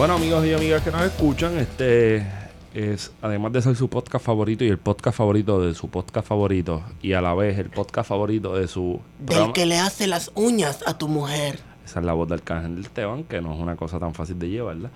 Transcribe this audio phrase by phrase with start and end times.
[0.00, 2.26] Bueno, amigos y amigas que nos escuchan, este
[2.72, 6.82] es, además de ser su podcast favorito y el podcast favorito de su podcast favorito,
[7.02, 10.32] y a la vez el podcast favorito de su Del programa- que le hace las
[10.36, 11.58] uñas a tu mujer.
[11.84, 14.38] Esa es la voz del Arcángel del Esteban, que no es una cosa tan fácil
[14.38, 14.90] de llevar, ¿verdad?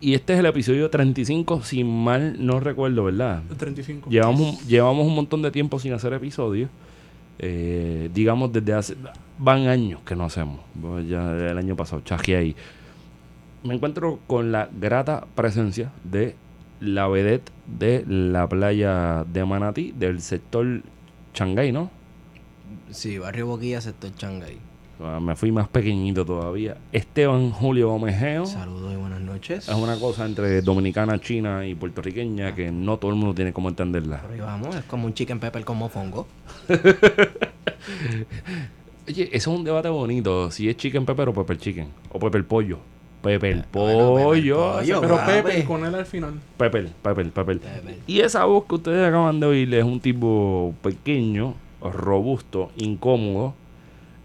[0.00, 3.42] Y este es el episodio 35, si mal no recuerdo, ¿verdad?
[3.50, 4.08] El 35.
[4.08, 6.70] Llevamos, un- llevamos un montón de tiempo sin hacer episodios.
[7.40, 8.94] Eh, digamos, desde hace.
[9.36, 10.60] Van años que no hacemos.
[10.80, 12.54] Pues Ya el año pasado, chaje ahí.
[13.64, 16.36] Me encuentro con la grata presencia de
[16.80, 20.82] la vedette de la playa de Manatí, del sector
[21.32, 21.90] Changay, ¿no?
[22.90, 24.58] Sí, Barrio Boquilla, sector Changay.
[25.00, 26.76] Ah, Me fui más pequeñito todavía.
[26.92, 28.44] Esteban Julio Gomejeo.
[28.44, 29.66] Saludos y buenas noches.
[29.66, 33.70] Es una cosa entre dominicana, china y puertorriqueña que no todo el mundo tiene cómo
[33.70, 34.22] entenderla.
[34.30, 36.26] Ahí vamos, es como un chicken pepper con mofongo.
[39.08, 40.50] Oye, eso es un debate bonito.
[40.50, 41.88] Si es chicken pepper o pepper chicken.
[42.10, 42.78] O pepper pollo.
[43.24, 44.74] Pepper Eh, bueno, pollo.
[45.00, 45.18] Pero.
[45.26, 46.34] Pepe, con él al final.
[46.56, 47.30] Pepper, pepper.
[47.30, 47.60] Pepper.
[48.06, 53.54] Y esa voz que ustedes acaban de oír es un tipo pequeño, robusto, incómodo.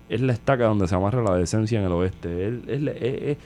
[0.09, 2.47] Es la estaca donde se amarra la decencia en el oeste.
[2.47, 3.37] Él- es la, es- es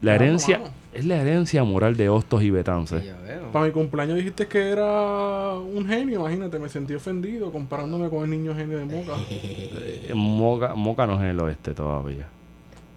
[0.00, 0.72] la herencia, vamos.
[0.94, 3.04] es la herencia moral de Hostos y Betances.
[3.52, 8.30] Para mi cumpleaños dijiste que era un genio, imagínate, me sentí ofendido comparándome con el
[8.30, 9.12] niño genio de Moca.
[9.30, 12.26] Eh, Moca, Moca no es en el oeste todavía.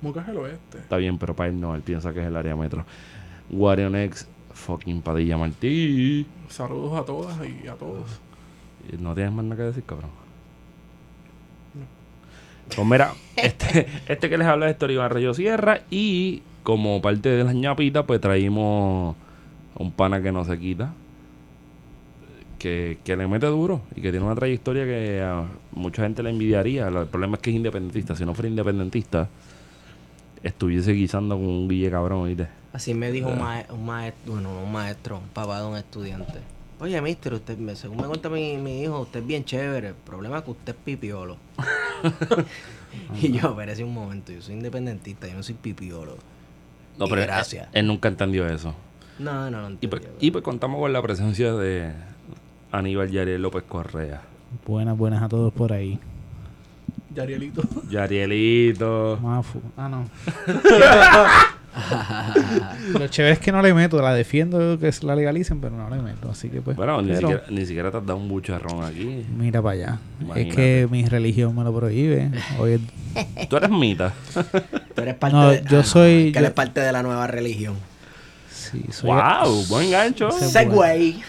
[0.06, 0.78] Moca es el oeste.
[0.78, 2.86] Está bien, pero para él no, él piensa que es el área metro.
[3.50, 6.28] Warionex, fucking Padilla Martí.
[6.48, 8.22] Saludos a todas y a todos.
[9.00, 10.12] No tienes más nada que decir, cabrón.
[12.76, 17.44] Pues mira, este, este que les habla es Iván Rayo Sierra y como parte de
[17.44, 19.16] las ñapitas, pues traímos
[19.76, 20.94] a un pana que no se quita,
[22.60, 26.30] que, que le mete duro y que tiene una trayectoria que a mucha gente le
[26.30, 26.90] envidiaría.
[26.90, 28.16] El problema es que es independentista.
[28.16, 29.30] Si no fuera independentista,
[30.46, 32.48] estuviese guisando con un guille cabrón, ¿oíste?
[32.72, 36.40] Así me dijo un, un maestro, bueno, no un maestro, un papá de un estudiante.
[36.80, 39.90] Oye, mister, usted, me- según me cuenta mi, mi hijo, usted es bien chévere.
[39.90, 41.38] El problema es que usted es pipiolo.
[43.22, 46.18] y yo, espérese un momento, yo soy independentista, yo no soy pipiolo.
[46.98, 47.68] No, Y pero él- gracias.
[47.74, 48.74] Él, nunca entendió eso.
[49.20, 51.94] No, no, no Y pues, y pues contamos con la presencia de
[52.72, 54.22] Aníbal Yariel López Correa.
[54.66, 55.98] Buenas, buenas a todos por ahí.
[57.16, 57.62] Yarielito.
[57.90, 59.20] Yarielito.
[59.22, 59.62] Mafu.
[59.78, 60.10] Ah, no.
[63.00, 66.02] Lo chévere es que no le meto, la defiendo que la legalicen, pero no le
[66.02, 66.30] meto.
[66.32, 66.78] Así que pues.
[66.78, 69.26] Bueno, ni pero siquiera, ni siquiera te has dado un bucharrón aquí.
[69.38, 70.00] Mira para allá.
[70.22, 70.50] Imagínate.
[70.50, 72.32] Es que mi religión me lo prohíbe.
[72.60, 72.74] Hoy
[73.16, 74.14] es- Tú eres mita.
[74.96, 77.76] Tú eres parte No, de, yo soy- Que yo- eres parte de la nueva religión.
[78.50, 79.66] sí, soy, ¡Wow!
[79.68, 80.32] Buen gancho.
[80.32, 81.22] Segway.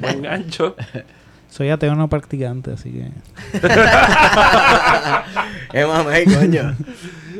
[0.00, 0.76] Buen gancho.
[1.58, 3.10] soy ateo no practicante, así que.
[5.72, 6.76] es mamey, coño.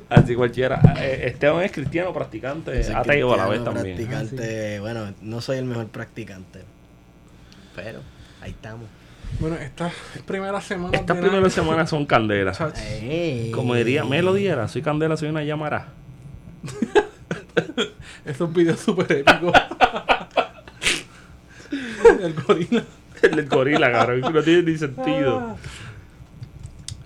[0.09, 0.81] Así cualquiera.
[0.99, 3.97] Eh, Esteban es cristiano practicante, ateo a la vez también.
[3.97, 6.65] Practicante, bueno, no soy el mejor practicante.
[7.77, 8.01] Pero
[8.43, 8.89] ahí estamos.
[9.39, 9.93] Bueno, estas
[10.27, 12.59] primeras semanas Estas primeras semanas son candelas.
[13.55, 15.91] Como diría Melody, era, soy candela, soy una llamará.
[18.25, 19.53] Esos videos súper épicos.
[22.21, 22.83] El gorila.
[23.23, 24.21] El del gorila, cabrón.
[24.33, 25.57] No tiene ni sentido.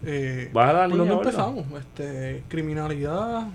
[0.05, 1.31] Eh, ¿Vas a la ¿Por línea, dónde Olga?
[1.31, 1.67] empezamos?
[1.81, 3.47] Este, criminalidad.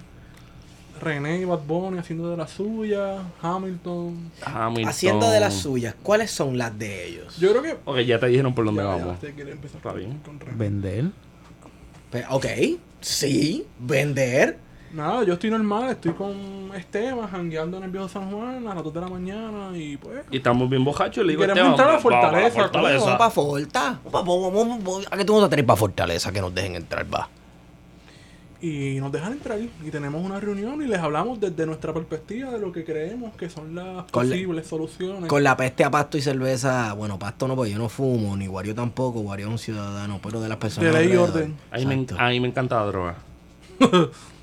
[0.99, 3.17] René y Bad Bunny haciendo de la suya.
[3.41, 4.31] Hamilton.
[4.43, 4.89] Hamilton.
[4.89, 7.37] Haciendo de las suyas, ¿cuáles son las de ellos?
[7.37, 7.77] Yo creo que.
[7.85, 9.19] Ok, ya te dijeron por dónde Ya, ya, vamos.
[9.19, 10.19] quiere empezar Está con- bien.
[10.25, 10.39] con.
[10.57, 11.05] Vender.
[12.11, 12.45] Pe- ok,
[13.01, 14.57] sí, vender.
[14.93, 18.83] Nada, yo estoy normal, estoy con Esteban, jangueando en el viejo San Juan a las
[18.83, 20.23] 2 de la mañana y pues.
[20.31, 21.25] Y estamos bien bojachos.
[21.25, 23.05] Le digo, Queremos Esteban, entrar a la vamos para la fortaleza, fortaleza.
[23.05, 23.99] Vamos para Forta.
[24.11, 25.07] Vamos, vamos, vamos, vamos.
[25.11, 27.27] ¿A qué tú vas a tener para Fortaleza que nos dejen entrar, va?
[28.59, 32.57] Y nos dejan entrar y tenemos una reunión y les hablamos desde nuestra perspectiva de
[32.59, 35.29] lo que creemos que son las Con la- posibles soluciones.
[35.29, 36.91] Con la peste a pasto y cerveza.
[36.93, 39.19] Bueno, pasto no, porque yo no fumo, ni Wario tampoco.
[39.19, 40.91] Wario es un ciudadano, pero de las personas.
[40.91, 41.55] De ley y orden.
[41.69, 43.15] A mí, me, a mí me encanta la droga.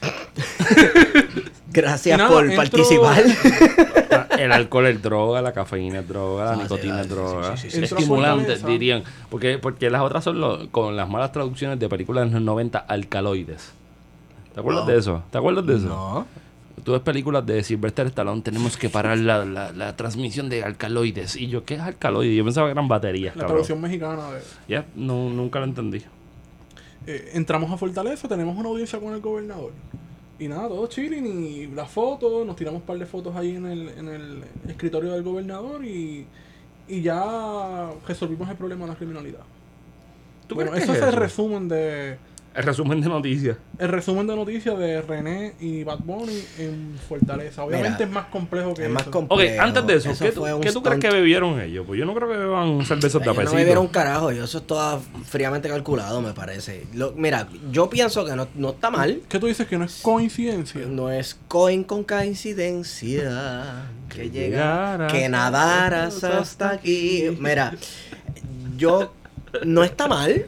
[1.72, 3.22] Gracias nada, por entro- participar.
[4.38, 7.56] El alcohol es droga, la cafeína es droga, la Ah, sí, nicotina ah, es droga.
[7.56, 9.04] sí, Estimulantes, dirían.
[9.30, 12.78] Porque, porque las otras son lo- con las malas traducciones de películas de los 90,
[12.78, 13.72] alcaloides.
[14.54, 14.90] ¿Te acuerdas No.
[14.90, 15.22] de eso?
[15.30, 15.86] ¿Te acuerdas de eso?
[15.86, 16.26] No.
[16.82, 21.36] Tú ves películas de Sylvester Stallone, tenemos que parar la, la, la transmisión de alcaloides.
[21.36, 22.34] Y yo, ¿qué es alcaloides?
[22.36, 23.48] Yo pensaba que eran baterías, La cabrón.
[23.58, 24.40] traducción mexicana de...
[24.66, 26.02] Ya, no, nunca lo entendí.
[27.06, 29.74] Eh, entramos a Fortaleza, tenemos una audiencia con el gobernador.
[30.38, 33.66] Y nada, todo chilling y las fotos, nos tiramos un par de fotos ahí en
[33.66, 36.30] el, en el escritorio del gobernador y,
[36.86, 39.46] y ya resolvimos el problema de la criminalidad.
[40.46, 41.18] ¿Tú Bueno, eso es es el eso?
[41.18, 42.18] resumen de
[42.52, 43.56] El resumen de noticias.
[43.78, 47.62] el resumen de noticias de René y Bad Bunny en Fortaleza.
[47.62, 49.10] Obviamente Mira, es más complejo que Es más eso.
[49.10, 49.62] Ok, complejo.
[49.62, 51.84] antes de eso, Eso ¿qué, tú, qué tú crees que bebieron ellos?
[51.86, 53.54] Pues yo no creo que beban cervezas de no apesito.
[53.56, 56.86] vieron un carajo, yo eso es todo fríamente calculado, me parece.
[56.92, 59.20] Lo- mira, yo pienso que no, no está mal.
[59.28, 60.80] ¿Qué tú dices que no es coincidencia?
[60.86, 67.36] No es coin con coincidencia que Que llegara, que nadaras hasta aquí.
[67.38, 67.74] Mira,
[68.76, 69.12] yo
[69.64, 70.46] no está mal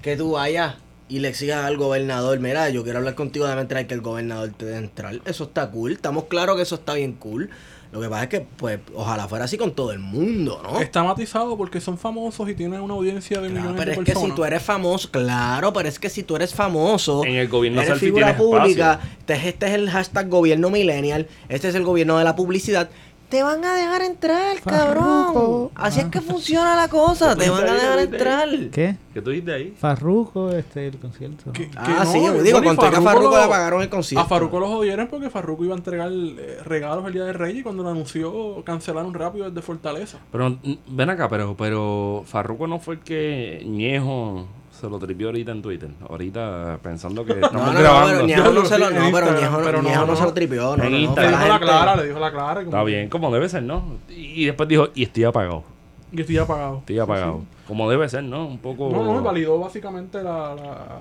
[0.00, 0.76] que tú vayas
[1.08, 4.50] y le exigas al gobernador, mira, yo quiero hablar contigo de entrar que el gobernador
[4.56, 5.20] te dé entrar.
[5.26, 7.50] Eso está cool, estamos claros que eso está bien cool.
[7.92, 10.80] Lo que pasa es que, pues, ojalá fuera así con todo el mundo, ¿no?
[10.80, 13.98] Está matizado porque son famosos y tienen una audiencia de Claro, millones pero de es
[14.00, 14.30] que personas.
[14.30, 17.80] si tú eres famoso, claro, pero es que si tú eres famoso, En el gobierno
[17.82, 22.18] eres figura pública, este, es- este es el hashtag gobierno millennial, este es el gobierno
[22.18, 22.90] de la publicidad,
[23.28, 25.04] te van a dejar entrar, cabrón.
[25.04, 25.72] Farruko.
[25.74, 28.48] Así es que funciona la cosa, te van a dejar entrar.
[28.70, 28.96] ¿Qué?
[29.12, 29.74] ¿Qué tú dices ahí?
[29.78, 31.52] Farruko, este, el concierto.
[31.52, 33.88] Que Ah, no, sí, bueno, digo, y con todo que a Farruko le pagaron el
[33.88, 34.24] concierto.
[34.24, 37.60] A Farruko lo jodieron porque Farruko iba a entregar eh, regalos el día de Reyes
[37.60, 40.18] y cuando lo anunció cancelaron rápido desde Fortaleza.
[40.32, 44.46] Pero mm, ven acá, pero, pero Farruko no fue el que Ñejo
[44.84, 45.90] se lo tripió ahorita en Twitter.
[46.08, 49.56] Ahorita pensando que estamos No, no, pero Ñejo no se lo, no, pero Instagram, Ñejo,
[49.64, 50.16] pero no, Ñejo no, no.
[50.16, 52.54] se lo tripió, no, En Le dijo la clara, le dijo la clara.
[52.64, 53.98] como- Está bien, como debe ser, ¿no?
[54.08, 55.64] Y después dijo, y estoy apagado.
[56.12, 56.78] Y estoy apagado.
[56.78, 57.42] Estoy apagado.
[57.66, 58.46] Como debe ser, ¿no?
[58.46, 58.90] Un poco...
[58.90, 61.00] No, no, validó básicamente la, la,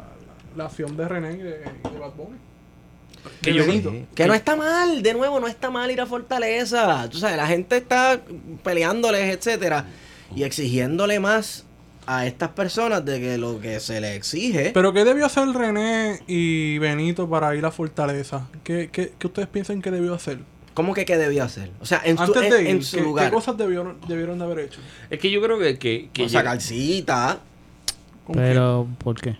[0.56, 2.38] la acción de René y de, de Bad Bunny.
[3.42, 3.92] Que yo- Benito.
[4.16, 7.08] Que no está mal, de nuevo, no está mal ir a Fortaleza.
[7.10, 8.20] Tú sabes, la gente está
[8.64, 9.86] peleándoles, etcétera,
[10.36, 11.66] y exigiéndole más
[12.08, 14.72] a estas personas de que lo que se les exige.
[14.74, 18.48] Pero ¿qué debió hacer René y Benito para ir a Fortaleza?
[18.64, 20.40] ¿Qué, qué, qué ustedes piensan que debió hacer?
[20.74, 21.72] ¿Cómo que qué debió hacer?
[21.82, 23.26] O sea, en su, Antes en, de ir, en su ¿qué, lugar.
[23.26, 24.80] qué cosas debieron, debieron de haber hecho?
[25.10, 25.78] Es que yo creo que...
[25.78, 27.40] que, que O sacar cita.
[28.26, 28.42] ¿Con qué?
[28.42, 29.38] Pero, ¿por qué?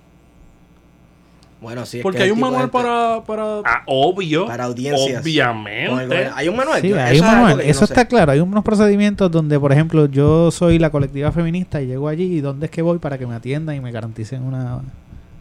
[1.64, 1.98] Bueno, sí.
[1.98, 3.24] es Porque que hay un manual para...
[3.26, 4.46] para Ah, obvio.
[4.46, 5.24] Para audiencias.
[5.24, 6.30] Obviamente.
[6.36, 6.82] Hay un manual.
[6.82, 7.62] Sí, Yo- hay eso un manual.
[7.62, 7.94] Eso no sé.
[7.94, 8.32] está claro.
[8.34, 12.42] Hay unos procedimientos donde, por ejemplo, yo soy la colectiva feminista y llego allí y
[12.42, 14.82] dónde es que voy para que me atiendan y me garanticen una,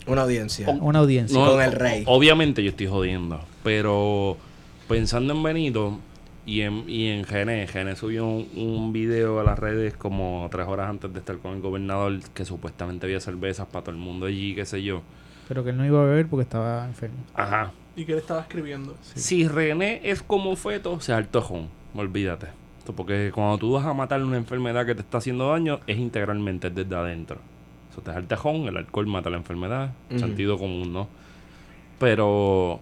[0.06, 0.70] Una audiencia.
[0.80, 1.38] una audiencia.
[1.38, 2.04] No, Con el rey.
[2.06, 3.40] Obviamente yo estoy jodiendo.
[3.62, 4.36] Pero
[4.88, 5.98] pensando en Benito
[6.46, 10.66] y en, y en Gené, Gené subió un, un video a las redes como tres
[10.66, 14.26] horas antes de estar con el gobernador que supuestamente había cervezas para todo el mundo
[14.26, 15.02] allí, qué sé yo.
[15.48, 17.18] Pero que él no iba a beber porque estaba enfermo.
[17.34, 17.72] Ajá.
[17.94, 18.96] ¿Y qué le estaba escribiendo?
[19.02, 21.68] Si René es como feto, se altojón.
[21.94, 22.48] Olvídate.
[22.78, 25.98] Esto Porque cuando tú vas a matar una enfermedad que te está haciendo daño, es
[25.98, 27.38] integralmente desde adentro.
[27.92, 31.08] Eso te es el tejón, el alcohol mata la enfermedad, sentido común, ¿no?
[32.00, 32.80] Pero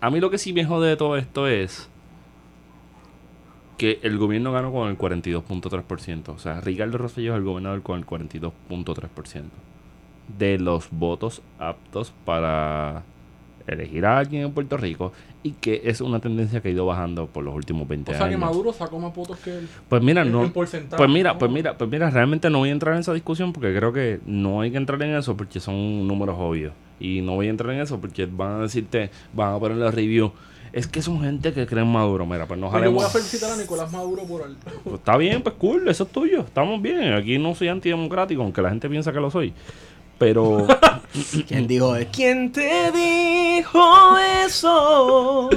[0.00, 1.88] a mí lo que sí me jode de todo esto es
[3.78, 6.28] que el gobierno ganó con el 42.3%.
[6.28, 9.44] O sea, Ricardo Rosselló es el gobernador con el 42.3%
[10.38, 13.02] de los votos aptos para
[13.66, 15.12] elegir a alguien en Puerto Rico
[15.42, 18.28] y que es una tendencia que ha ido bajando por los últimos 20 O sea
[18.28, 18.40] que años.
[18.40, 19.68] Maduro sacó más votos que él.
[19.88, 20.50] Pues mira, no.
[20.52, 20.74] Pues
[21.08, 23.92] mira, pues mira, pues mira, realmente no voy a entrar en esa discusión porque creo
[23.92, 26.72] que no hay que entrar en eso porque son números obvios.
[26.98, 29.90] Y no voy a entrar en eso porque van a decirte, van a poner la
[29.90, 30.32] review.
[30.72, 32.26] Es que son gente que cree en Maduro.
[32.26, 34.56] Mira, pues no Pues yo voy a felicitar a Nicolás Maduro por él.
[34.82, 36.40] Pues está bien, pues cool, eso es tuyo.
[36.40, 37.12] Estamos bien.
[37.12, 39.52] Aquí no soy antidemocrático, aunque la gente piensa que lo soy.
[40.18, 40.66] Pero
[41.48, 42.08] ¿Quién dijo eso?
[42.12, 44.16] ¿Quién te dijo
[44.46, 45.50] eso?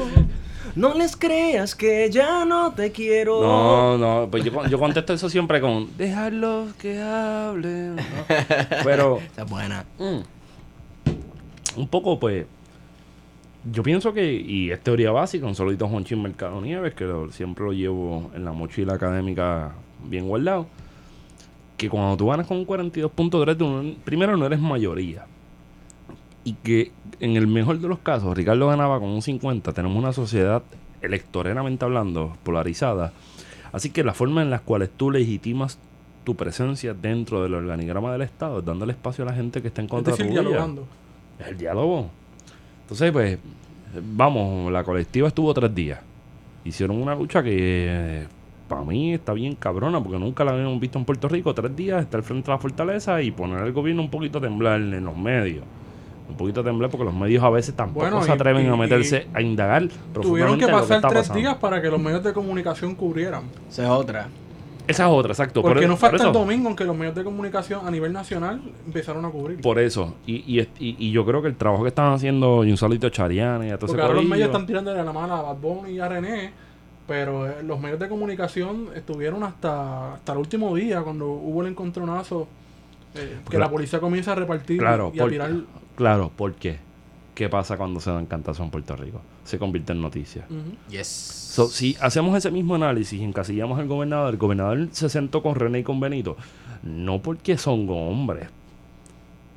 [0.75, 3.41] No les creas que ya no te quiero.
[3.41, 7.95] No, no, pues yo, yo contesto eso siempre con déjalos que hablen.
[7.95, 8.03] ¿no?
[8.83, 9.85] Pero Esa es buena.
[9.97, 12.45] mm, un poco, pues,
[13.71, 17.65] yo pienso que, y es teoría básica, un solito Juanchín Mercado Nieves, que lo- siempre
[17.65, 19.73] lo llevo en la mochila académica
[20.05, 20.67] bien guardado,
[21.77, 25.25] que cuando tú ganas con un 42.3, tú no- primero no eres mayoría.
[26.43, 29.73] Y que en el mejor de los casos, Ricardo ganaba con un 50.
[29.73, 30.63] Tenemos una sociedad
[31.01, 33.13] electoralmente hablando polarizada.
[33.71, 35.77] Así que la forma en la cual tú legitimas
[36.23, 39.81] tu presencia dentro del organigrama del Estado es dándole espacio a la gente que está
[39.81, 40.41] en Es contra decir, tuya.
[40.41, 40.87] dialogando.
[41.39, 42.09] Es el diálogo.
[42.81, 43.37] Entonces, pues,
[44.15, 45.99] vamos, la colectiva estuvo tres días.
[46.65, 48.25] Hicieron una lucha que
[48.67, 51.53] para mí está bien cabrona, porque nunca la habíamos visto en Puerto Rico.
[51.53, 54.79] Tres días, estar frente a la fortaleza y poner al gobierno un poquito a temblar
[54.81, 55.63] en los medios.
[56.29, 58.75] Un poquito de temblor porque los medios a veces tampoco Bueno, se atreven y- a
[58.75, 61.39] meterse a indagar Tuvieron que pasar está tres pasando.
[61.39, 63.43] días para que los medios de comunicación cubrieran.
[63.69, 64.27] Esa es otra.
[64.87, 65.61] Esa es otra, exacto.
[65.61, 67.91] Porque por, no fue por hasta el domingo en que los medios de comunicación a
[67.91, 69.61] nivel nacional empezaron a cubrir.
[69.61, 70.15] Por eso.
[70.25, 73.07] Y, y, y- y yo creo que el trabajo que están haciendo y un saludito
[73.07, 75.33] a Chariana y a todo Porque ese ahora los medios están tirando de la mano
[75.33, 76.51] a Bad Bunny y a René,
[77.07, 81.69] pero eh, los medios de comunicación estuvieron hasta, hasta el último día, cuando hubo el
[81.69, 82.47] encontronazo,
[83.15, 83.65] eh, que Claro.
[83.65, 85.51] la policía comienza a repartir Claro, y a por- tirar.
[85.95, 86.79] Claro, ¿por qué?
[87.33, 89.21] ¿Qué pasa cuando se dan cantazos en Puerto Rico?
[89.43, 90.45] Se convierte en noticia.
[90.89, 91.07] Yes.
[91.07, 95.55] So, si hacemos ese mismo análisis y encasillamos al gobernador, el gobernador se sentó con
[95.55, 96.35] René y con Benito,
[96.83, 98.49] no porque son hombres,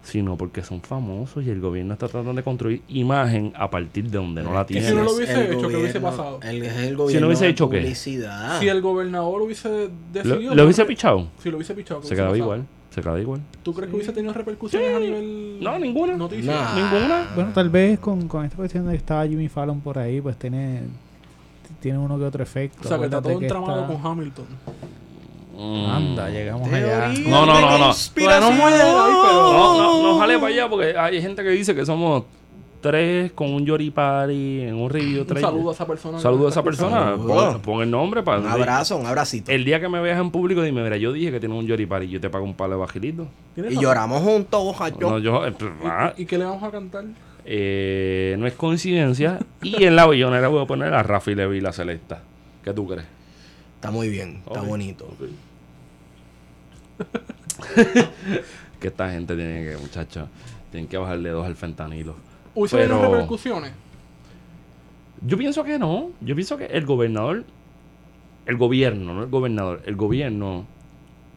[0.03, 4.17] sino porque son famosos y el gobierno está tratando de construir imagen a partir de
[4.19, 4.95] donde no la que si tiene.
[4.97, 6.41] no lo Es hubiese el hecho, ¿qué hubiese gobierno- pasado?
[6.43, 7.95] El, el gobierno hubiese de hecho qué?
[7.95, 10.55] Si el gobernador hubiese ¿Lo, decidido.
[10.55, 11.29] lo hubiese porque- pichado?
[11.43, 12.01] Si lo hubiese pichado.
[12.01, 12.67] ¿qué Se hubiese quedaba igual.
[12.91, 13.41] Se quedaba igual.
[13.63, 15.59] ¿Tú crees que hubiese tenido repercusiones a nivel.
[15.63, 16.17] No, ninguna.
[16.17, 16.53] Noticia?
[16.53, 16.75] Nah.
[16.75, 17.29] Ninguna.
[17.37, 20.37] Bueno, tal vez con, con esta cuestión de que estaba Jimmy Fallon por ahí, pues
[20.37, 20.81] tiene,
[21.81, 22.81] tiene uno que otro efecto.
[22.83, 24.47] O sea, que está todo entramado está- con Hamilton.
[25.61, 27.13] Anda, llegamos allá.
[27.13, 27.85] Teoría No, no, no, no.
[27.87, 28.59] conspiración.
[28.59, 32.25] Bueno, no No, no, no jale para allá porque hay gente que dice que somos
[32.81, 36.19] tres con un Yori Party en un review Un saludo a esa persona.
[36.19, 37.15] Saludo a esa persona.
[37.17, 38.41] Pon, pon el nombre para.
[38.41, 39.53] Un abrazo, un abracito.
[39.53, 41.85] El día que me veas en público, dime, mira, yo dije que tienes un Yori
[41.85, 43.27] Party y yo te pago un palo de bajilito.
[43.55, 44.99] ¿Tienes Y lloramos juntos, bojacho.
[44.99, 45.47] No, yo.
[45.47, 47.05] eh, pues, ah, ¿Y qué le vamos a cantar?
[47.45, 49.39] eh, no es coincidencia.
[49.63, 52.23] y en la billonera voy a poner a Rafi Levi la Celesta.
[52.65, 53.05] ¿Qué tú crees?
[53.77, 54.67] Está muy bien, está Ok.
[54.69, 55.07] bonito.
[58.81, 60.29] Que esta gente tiene que, muchachos,
[60.71, 62.17] tienen que bajarle dos al fentanilo.
[62.55, 63.73] ¿Hubiese Pero- habido repercusiones?
[65.27, 66.11] Yo pienso que no.
[66.23, 67.45] Yo pienso que el gobernador,
[68.47, 70.65] el gobierno, no el gobernador, el gobierno,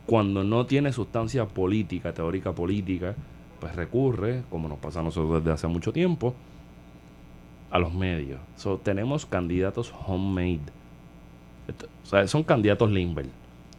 [0.05, 3.13] cuando no tiene sustancia política, teórica política,
[3.59, 6.33] pues recurre, como nos pasa a nosotros desde hace mucho tiempo,
[7.71, 8.39] a los medios.
[8.55, 10.61] So, tenemos candidatos homemade.
[11.67, 13.25] Esto- o sea, son candidatos Limber.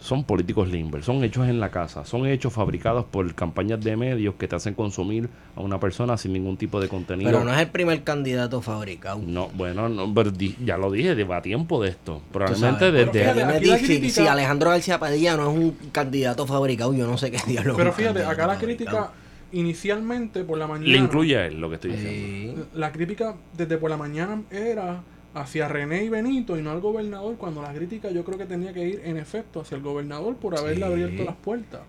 [0.05, 1.03] Son políticos Limber.
[1.03, 2.05] Son hechos en la casa.
[2.05, 6.35] Son hechos fabricados por campañas de medios que te hacen consumir a una persona sin
[6.35, 7.31] ningún tipo de contenido.
[7.31, 9.23] Pero no es el primer candidato fabricado.
[9.27, 12.21] No, bueno, no, pero di- ya lo dije, lleva tiempo de esto.
[12.31, 13.21] Probablemente sabes, desde...
[13.33, 17.17] Fíjate, aquí si- crítica- Si Alejandro García Padilla no es un candidato fabricado, yo no
[17.17, 17.75] sé qué diablo.
[17.75, 18.67] Pero fíjate, acá la fabricado.
[18.67, 19.11] crítica
[19.53, 20.91] inicialmente por la mañana.
[20.91, 22.63] le incluye a él lo que estoy diciendo.
[22.65, 22.69] Sí.
[22.79, 25.03] La crítica desde por la mañana era
[25.35, 28.73] hacia René y Benito y no al gobernador, cuando la crítica yo creo que tenía
[28.73, 30.93] que ir en efecto hacia el gobernador por haberle Sí.
[30.93, 31.81] abierto las puertas.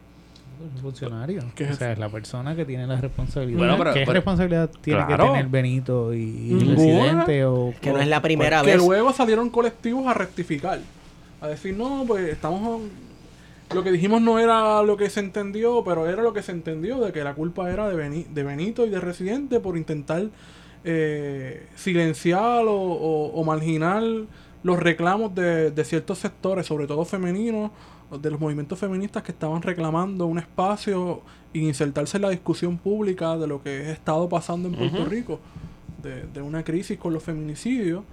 [0.68, 1.44] Es un funcionario.
[1.54, 3.58] ¿Qué es o sea, es la persona que tiene la responsabilidad.
[3.58, 5.26] Bueno, pero- ¿Qué pero- responsabilidad tiene Claro.
[5.26, 7.46] que tener Benito y, y el presidente?
[7.46, 8.78] O, Que no es la primera que vez.
[8.78, 10.80] luego salieron colectivos a rectificar,
[11.42, 12.82] a decir, no, pues estamos...
[13.74, 17.00] Lo que dijimos no era lo que se entendió, pero era lo que se entendió,
[17.02, 20.28] de que la culpa era de, Beni- de Benito y de Residente por intentar
[20.86, 24.04] eh, silenciar o, o- o marginar
[24.64, 27.72] los reclamos de, de ciertos sectores, sobre todo femeninos,
[28.22, 31.22] de los movimientos feministas que estaban reclamando un espacio
[31.54, 35.06] y insertarse en la discusión pública de lo que ha estado pasando en Puerto.
[35.06, 35.40] Rico,
[36.04, 38.04] de, de una crisis con los feminicidios.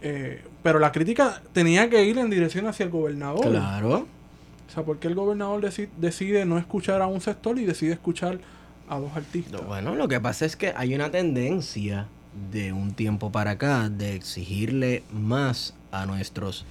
[0.00, 3.48] Eh, pero la crítica tenía que ir en dirección hacia el gobernador.
[3.48, 4.06] Claro.
[4.68, 7.92] O sea, ¿por qué el gobernador deci- decide no escuchar a un sector y decide
[7.94, 8.38] escuchar
[8.90, 9.64] a dos artistas?
[9.66, 12.06] Bueno, lo que pasa es que hay una tendencia
[12.52, 16.64] de un tiempo para acá de exigirle más a nuestros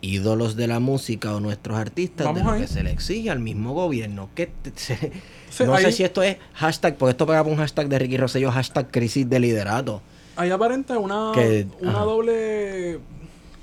[0.00, 2.62] ídolos de la música o nuestros artistas de lo ahí.
[2.62, 4.30] que se le exige al mismo gobierno.
[4.34, 5.12] Que te- se-
[5.50, 7.98] Sí, no sé ahí- si esto es hashtag, porque esto pega por un hashtag de
[7.98, 10.02] Ricky Rosselló, hashtag crisis de liderato.
[10.34, 12.00] Hay aparente una, Que- una ajá.
[12.04, 12.98] doble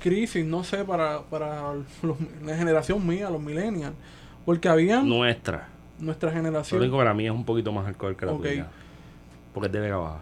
[0.00, 3.92] crisis, no sé, para, para los- la generación mía, los millennials.
[4.46, 5.68] Porque habían Nuestra.
[6.00, 6.80] Nuestra Lo generación.
[6.80, 8.42] único que la mía es un poquito más alcohol que la Ok.
[8.42, 8.66] tuya.
[9.54, 10.18] Porque es de Vega Baja.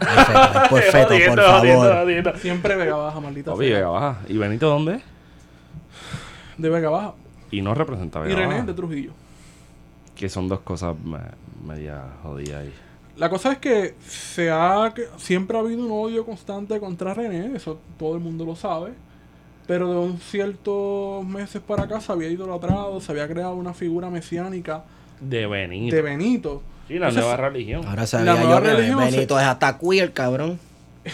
[0.00, 2.38] Ay, por feto, por favor.
[2.38, 3.58] Siempre Vega Baja, maldita sea.
[3.58, 4.18] Vega Baja.
[4.28, 5.00] ¿Y Benito dónde?
[6.58, 7.14] De Vega Baja.
[7.50, 8.66] Y no representa Y Vega René Baja.
[8.66, 9.12] de Trujillo.
[10.14, 11.18] Que son dos cosas me-
[11.66, 12.72] media jodidas ahí.
[13.16, 17.54] La cosa es que se ha que siempre ha habido un odio constante contra René,
[17.56, 18.92] eso todo el mundo lo sabe.
[19.66, 24.10] Pero de un ciertos meses para acá se había idolatrado, se había creado una figura
[24.10, 24.84] mesiánica
[25.20, 25.94] De Benito.
[25.96, 26.62] de Benito.
[26.88, 27.84] Sí, la nueva religión.
[27.84, 30.58] Ahora sabía nueva yo que religión Benito es hasta queer, cabrón.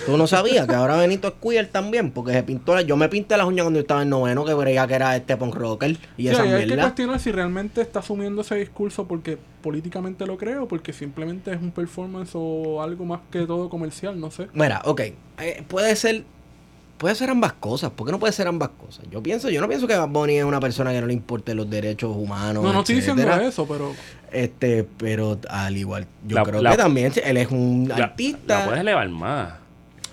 [0.07, 3.09] Tú no sabías que ahora Benito es queer también, porque se pintó la- Yo me
[3.11, 5.91] pinté las uñas cuando yo estaba en noveno, que creía que era este punk rocker
[6.17, 6.83] y Sí, esa ahí hay que mierda.
[6.85, 11.71] cuestionar si realmente está asumiendo ese discurso porque políticamente lo creo, porque simplemente es un
[11.73, 14.49] performance o algo más que todo comercial, no sé.
[14.55, 15.01] Mira, ok.
[15.41, 16.25] eh, puede ser
[17.03, 17.91] puede ser ambas cosas.
[17.91, 19.05] ¿Por qué no puede ser ambas cosas?
[19.11, 21.53] Yo pienso, yo no pienso que Bad Bunny es una persona que no le importe
[21.55, 22.63] los derechos humanos.
[22.63, 23.93] No, no estoy diciendo eso, pero
[24.31, 28.61] Este, pero al igual, yo La- creo la- que también él es un La, artista.
[28.61, 29.55] la puedes elevar más.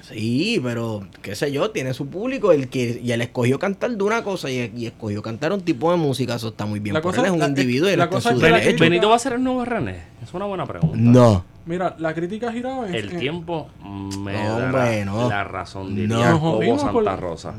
[0.01, 4.03] Sí, pero qué sé yo, tiene su público el que y él escogió cantar de
[4.03, 6.95] una cosa y, y escogió cantar un tipo de música, eso está muy bien.
[6.95, 9.07] La por cosa- él es un la- individuo y la cosa su es que ¿Benito
[9.07, 10.01] va a ser el nuevo René?
[10.23, 10.97] Es una buena pregunta.
[10.97, 11.45] No.
[11.69, 13.69] Mira, la crítica giraba en, El tiempo
[14.19, 15.29] me No, dará hombre, no.
[15.29, 15.95] la razón, No.
[15.95, 17.53] diría Nos Cobo jodimos con Santa la- Rosa.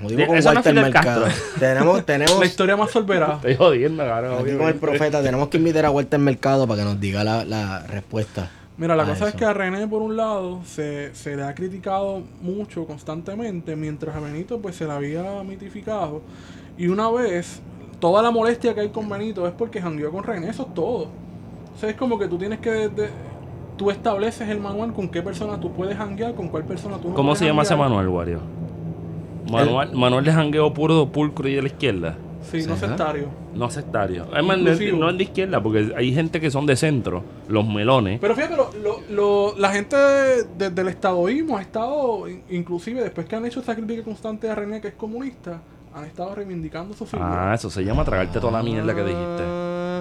[0.00, 1.26] Jodimos con Eso no es Walter Fidel Mercado.
[1.58, 3.34] Tenemos, tenemos la historia más solverada.
[3.42, 4.34] Estoy jodiendo, cabrón.
[4.46, 7.44] aquí con el profeta, tenemos que invitar a Walter Mercado para que nos diga la,
[7.44, 8.50] la respuesta.
[8.76, 12.22] Mira, la cosa es que a René, por un lado, se, se le ha criticado
[12.40, 16.22] mucho constantemente, mientras a Benito pues se le había mitificado.
[16.76, 17.60] Y una vez,
[17.98, 21.08] toda la molestia que hay con Benito es porque jangueó con René, eso es todo.
[21.74, 22.70] O sea, es como que tú tienes que...
[22.88, 23.10] de-
[23.78, 27.14] tú estableces el manual con qué persona tú puedes janguear, con cuál persona tú no
[27.14, 27.74] ¿Cómo puedes se llama ese.
[27.76, 28.40] Manuel, Wario?
[29.50, 32.16] Manuel, Manuel de jangueo puro, pulcro y de la izquierda.
[32.50, 33.26] Sí, no sectario.
[33.54, 34.24] No sectario.
[34.36, 34.98] Es más, no es, Inclusivo.
[34.98, 38.20] no es de izquierda, porque hay gente que son de centro, los melones.
[38.20, 39.96] Pero fíjate, lo, lo- lo- la gente
[40.56, 44.54] desde el estadoísmo ha estado, in- inclusive después que han hecho esa crítica constante a
[44.54, 45.60] René, que es comunista,
[45.94, 47.50] han estado reivindicando su figura.
[47.52, 49.42] Ah, eso se llama tragarte toda la mierda que dijiste.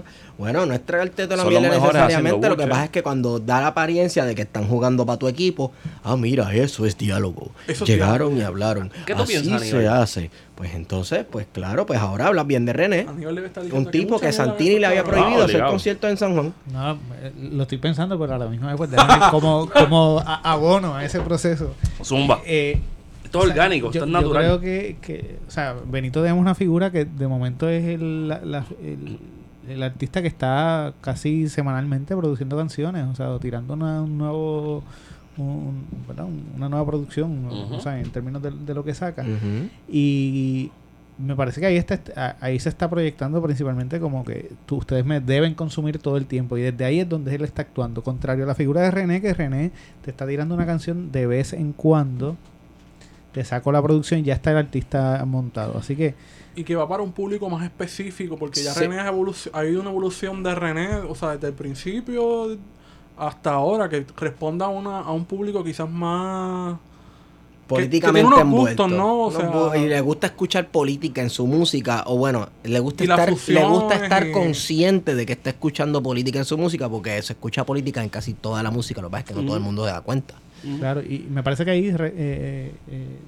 [0.06, 2.50] Ah, Bueno, no es tragarte toda la Son mierda necesariamente.
[2.50, 5.28] Lo que pasa es que cuando da la apariencia de que están jugando para tu
[5.28, 5.72] equipo,
[6.04, 7.52] ah, mira, eso es diálogo.
[7.68, 8.92] Eso Llegaron y hablaron.
[9.06, 10.02] ¿Qué tú Así piensas, se Aníbal?
[10.02, 10.32] hace.
[10.56, 13.06] Pues entonces, pues claro, pues ahora hablas bien de René.
[13.72, 16.54] Un tipo que Santini le había prohibido Ah, hacer conciertos en San Juan.
[16.74, 20.96] No, eh, lo estoy pensando, pero a la misma vez, pues, déjame como, como abono
[20.96, 21.76] a ese proceso.
[22.04, 22.42] Zumba.
[22.46, 22.80] Eh,
[23.24, 24.44] Esto es o sea, orgánico, yo, esto es yo natural.
[24.44, 28.42] creo que, que, o sea, Benito tenemos una figura que de momento es el, la-
[28.44, 29.20] la- el,
[29.68, 34.84] el artista que está casi semanalmente produciendo canciones, o sea, o tirando una, un nuevo,
[35.38, 35.86] un-
[36.56, 37.46] una nueva producción,
[37.76, 39.24] o sea, en términos de, de lo que saca.
[39.90, 40.72] Y
[41.20, 42.00] me parece que ahí está
[42.40, 46.58] ahí se está proyectando principalmente como que tú- ustedes me deben consumir todo el tiempo
[46.58, 49.34] y desde ahí es donde él está actuando contrario a la figura de René que
[49.34, 49.72] René
[50.04, 52.38] te está tirando una canción de vez en cuando
[53.32, 56.16] te saco la producción y ya está el artista montado así que
[56.56, 58.80] Y que va para un público más específico, porque ya Sí.
[58.82, 62.58] René ha, habido una evolución de René, o sea, desde el principio
[63.18, 66.78] hasta ahora, que responda a, una, a un público quizás más...
[67.68, 68.84] Políticamente unos envuelto.
[68.84, 69.14] gustos, ¿no?
[69.24, 72.04] O Unos sea- gu- y le gusta escuchar política en su música.
[72.08, 76.40] O bueno, le gusta estar, le gusta estar y- consciente de que está escuchando política
[76.40, 79.02] en su música, porque se escucha política en casi toda la música.
[79.02, 80.36] Lo que pasa es que no todo el mundo se da cuenta.
[80.80, 83.20] Claro y me parece que ahí eh, eh,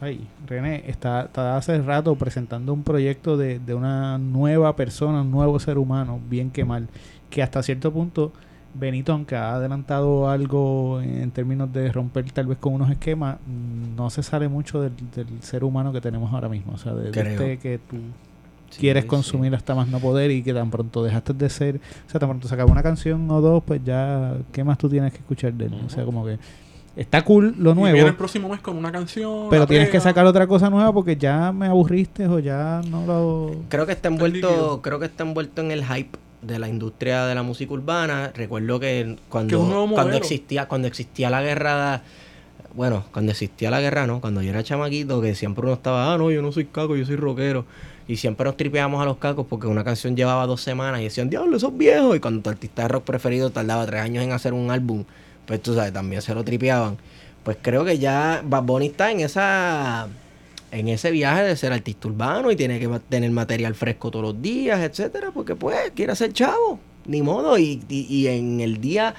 [0.00, 5.30] ay, René está, está hace rato presentando un proyecto de, de una nueva persona un
[5.30, 6.88] nuevo ser humano bien que mal
[7.30, 8.32] que hasta cierto punto
[8.78, 13.38] Benito, aunque ha adelantado algo en términos de romper tal vez con unos esquemas,
[13.96, 16.74] no se sale mucho del, del ser humano que tenemos ahora mismo.
[16.74, 17.96] O sea, de, de este que tú
[18.76, 19.08] Sí, quieres sí.
[19.08, 22.28] consumir hasta más no poder y que tan pronto dejaste de ser, o sea, tan
[22.28, 25.66] pronto se una canción o dos, pues ya, ¿qué más tú tienes que escuchar de
[25.66, 25.74] él?
[25.86, 26.38] O sea, como que
[26.96, 27.94] está cool lo y nuevo.
[27.94, 29.48] viene el próximo mes con una canción.
[29.50, 33.56] Pero tienes que sacar otra cosa nueva porque ya me aburriste o ya no lo...
[33.68, 37.34] Creo que está envuelto, creo que está envuelto en el hype de la industria de
[37.34, 38.32] la música urbana.
[38.34, 42.02] Recuerdo que cuando, cuando existía, cuando existía la guerra,
[42.74, 44.20] bueno, cuando existía la guerra, ¿no?
[44.20, 47.04] Cuando yo era chamaquito, que siempre uno estaba, ah, no, yo no soy caco, yo
[47.04, 47.64] soy rockero.
[48.08, 51.28] Y siempre nos tripeábamos a los cacos porque una canción llevaba dos semanas y decían,
[51.28, 52.16] diablo, esos viejos.
[52.16, 55.04] Y cuando tu artista de rock preferido tardaba tres años en hacer un álbum,
[55.46, 56.96] pues tú sabes, también se lo tripeaban.
[57.42, 60.08] Pues creo que ya Bad Bunny está en esa
[60.72, 64.42] en ese viaje de ser artista urbano y tiene que tener material fresco todos los
[64.42, 67.56] días, etcétera, porque pues quiere ser chavo, ni modo.
[67.58, 69.14] Y, y- y en el día,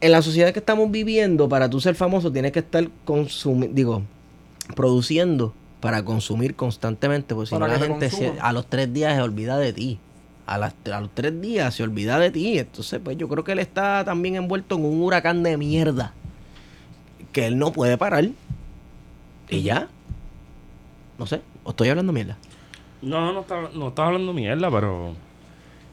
[0.00, 4.02] en la sociedad que estamos viviendo, para tú ser famoso tienes que estar consumi digo,
[4.74, 5.54] produciendo
[5.86, 9.56] para consumir constantemente, porque si no la gente se- a los tres días se olvida
[9.58, 9.98] de ti.
[10.46, 12.58] A, las- a los tres días se olvida de ti.
[12.58, 16.12] Entonces, pues yo creo que él está también envuelto en un huracán de mierda
[17.32, 18.28] que él no puede parar.
[19.50, 19.88] Y ya.
[21.18, 22.36] No sé, o estoy hablando mierda.
[23.02, 25.14] No, no está, no está hablando mierda, pero.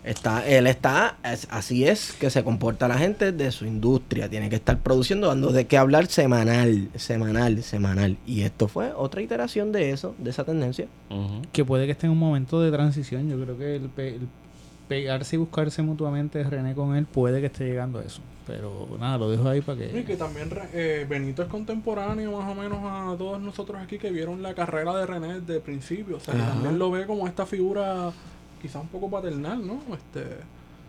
[0.03, 4.29] Está, él está, es- así es que se comporta la gente de su industria.
[4.29, 8.17] Tiene que estar produciendo, dando de qué hablar semanal, semanal, semanal.
[8.27, 10.87] Y esto fue otra iteración de eso, de esa tendencia.
[11.53, 13.29] que puede que esté en un momento de transición.
[13.29, 14.27] Yo creo que el, pe- el
[14.89, 18.19] pegarse y buscarse mutuamente René con él puede que esté llegando a eso.
[18.45, 20.03] Pero nada, lo dejo ahí para Y que...
[20.03, 24.41] que también eh, Benito es contemporáneo más o menos a todos nosotros aquí que vieron
[24.41, 26.17] la carrera de René desde el principio.
[26.17, 28.11] O sea, que también lo ve como esta figura
[28.63, 29.79] quizás un poco paternal, ¿no?
[29.95, 30.37] Este,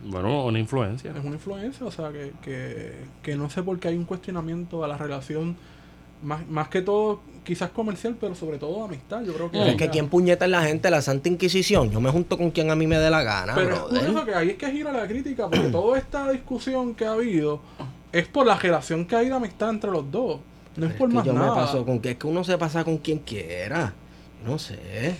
[0.03, 1.11] Bueno, una influencia.
[1.11, 4.83] es una influencia, o sea, que, que, que no sé por qué hay un cuestionamiento
[4.83, 5.55] a la relación,
[6.23, 9.21] más, más que todo quizás comercial, pero sobre todo amistad.
[9.23, 9.69] Yo creo que.
[9.69, 11.91] Es que quien puñeta es la gente la Santa Inquisición.
[11.91, 13.99] Yo me junto con quien a mí me dé la gana, Pero es brother.
[14.05, 17.61] curioso que ahí es que gira la crítica, porque toda esta discusión que ha habido
[18.11, 20.39] es por la relación que hay de amistad entre los dos.
[20.77, 21.53] No es Es por que más yo me nada.
[21.55, 23.93] paso con que es que uno se pasa con quien quiera.
[24.45, 25.15] No sé.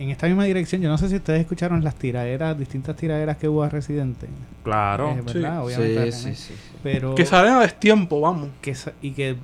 [0.00, 3.46] En esta misma dirección, yo no sé si ustedes escucharon las tiraderas, distintas tiraderas que
[3.48, 4.28] hubo a Residente.
[4.64, 5.10] Claro.
[5.10, 5.62] Eh, ¿Verdad?
[5.62, 6.10] Obviamente.
[6.10, 6.36] René.
[6.82, 8.48] Pero Que salen a destiempo, vamos.
[8.62, 9.36] que y que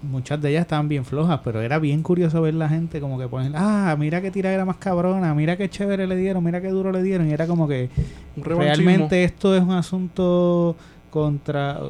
[0.00, 3.28] muchas de ellas estaban bien flojas, pero era bien curioso ver la gente como que
[3.28, 6.90] ponen, ah, mira qué tiradera más cabrona, mira qué chévere le dieron, mira qué duro
[6.90, 7.90] le dieron, y era como que
[8.36, 10.74] realmente esto es un asunto
[11.10, 11.80] contra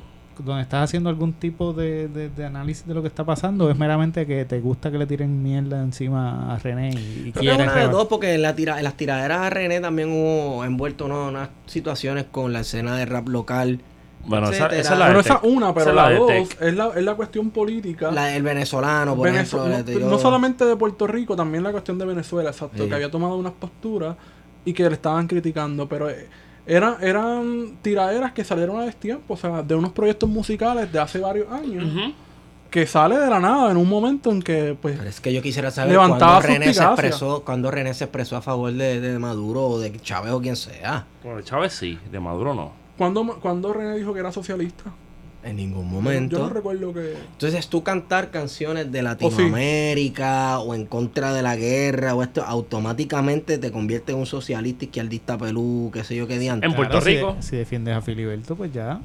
[0.45, 3.77] donde estás haciendo algún tipo de, de- de análisis de lo que está pasando, es
[3.79, 7.63] meramente que te gusta que le tiren mierda encima a René y, y Creo que
[7.63, 11.09] una de dos, porque en, la tira, en las tiraderas a René también hubo envuelto
[11.09, 11.29] ¿no?
[11.29, 13.81] unas situaciones con la escena de rap local.
[14.27, 16.75] Bueno, esa, esa es la de esa una, pero Esa es la, de dos es
[16.75, 18.11] la, es la cuestión política.
[18.11, 19.67] La, el venezolano, por ejemplo.
[19.67, 22.89] no, no solamente de Puerto Rico, también la cuestión de Venezuela, exacto, Sí.
[22.89, 24.17] que había tomado unas posturas
[24.67, 26.27] y que le estaban criticando, pero eh,
[26.69, 31.19] era- eran tiraderas que salieron a destiempo, o sea, de unos proyectos musicales de hace
[31.19, 31.85] varios años,
[32.71, 35.41] que sale de la nada en un momento en que, pues, Pero es que yo
[35.41, 39.63] quisiera saber cuándo René se expresó, cuando René se expresó a favor de, de Maduro
[39.63, 41.07] o de Chávez o quien sea.
[41.23, 42.73] Bueno, de Chávez sí, de Maduro no.
[42.99, 44.85] cuando, cuando René dijo que era socialista,
[45.45, 46.39] En ningún yo momento.
[46.41, 47.15] no recuerdo que...
[47.33, 49.05] Entonces tú cantar canciones de sí.
[49.05, 54.85] Latinoamérica o, en contra de la guerra o esto automáticamente te convierte en un socialista
[54.85, 56.67] izquierdista pelú, qué sé yo qué diante.
[56.67, 57.37] En Puerto Claro, Rico.
[57.41, 59.01] Si, defiendes a Filiberto, pues ya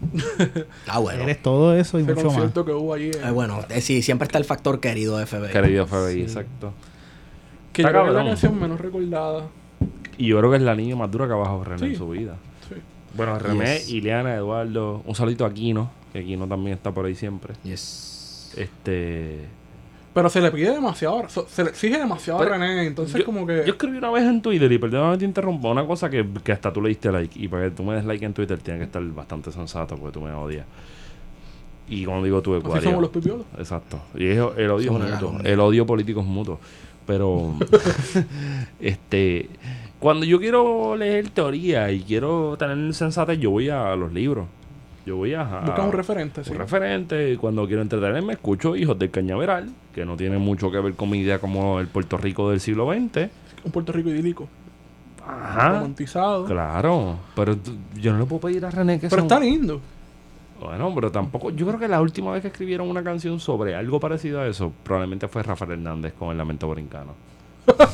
[0.88, 1.22] Ah, bueno.
[1.22, 2.34] eres todo eso y Ese mucho más.
[2.34, 3.10] concierto que hubo allí.
[3.12, 5.52] Eh, bueno, eh, sí, siempre está el factor querido de FBI.
[5.52, 6.72] Querido FBI, exacto.
[7.72, 9.44] que yo creo que es la canción menos recordada.
[10.18, 11.84] Y yo creo que es la niña más dura que ha bajado René Sí.
[11.86, 12.34] en su vida.
[13.16, 13.90] Bueno, René, Yes.
[13.90, 17.54] Ileana, Eduardo, un saludito a Aquino, que Aquino también está por ahí siempre.
[17.64, 18.52] Yes.
[18.56, 19.40] Este.
[20.14, 23.46] Pero se le pide demasiado, se le exige demasiado Pero a René, entonces yo, como
[23.46, 23.64] que...
[23.66, 26.52] yo escribí una vez en Twitter y perdóname que te interrumpa, una cosa que, que
[26.52, 27.38] hasta tú le diste like.
[27.38, 30.14] Y para que tú me des like en Twitter tiene que estar bastante sensato porque
[30.18, 30.64] tú me odias.
[31.88, 32.82] Y cuando digo tú, así Ecuador.
[32.82, 33.44] somos los pipiolos.
[33.58, 34.00] Exacto.
[34.14, 35.38] Y es- el odio es mutuo.
[35.44, 36.58] El odio político es mutuo.
[37.06, 37.54] Pero,
[38.80, 39.48] este,
[39.98, 44.46] cuando yo quiero leer teoría y quiero tener sensatez, yo voy a los libros.
[45.06, 45.44] Yo voy a.
[45.64, 46.50] Buscan un referente, sí.
[46.50, 47.32] un referente.
[47.32, 51.10] Y cuando quiero entretenerme, escucho Hijos del Cañaveral, que no tiene mucho que ver con
[51.10, 53.28] mi idea como el Puerto Rico del siglo XX.
[53.64, 54.48] Un Puerto Rico idílico,
[55.24, 55.74] Ajá.
[55.74, 56.44] romantizado.
[56.46, 57.18] Claro.
[57.36, 57.56] Pero
[57.94, 59.80] yo no le puedo pedir a René que Pero sea está lindo.
[60.60, 61.50] Bueno, pero tampoco.
[61.50, 64.72] Yo creo que la última vez que escribieron una canción sobre algo parecido a eso,
[64.82, 67.14] probablemente fue Rafael Hernández con El Lamento Brincano.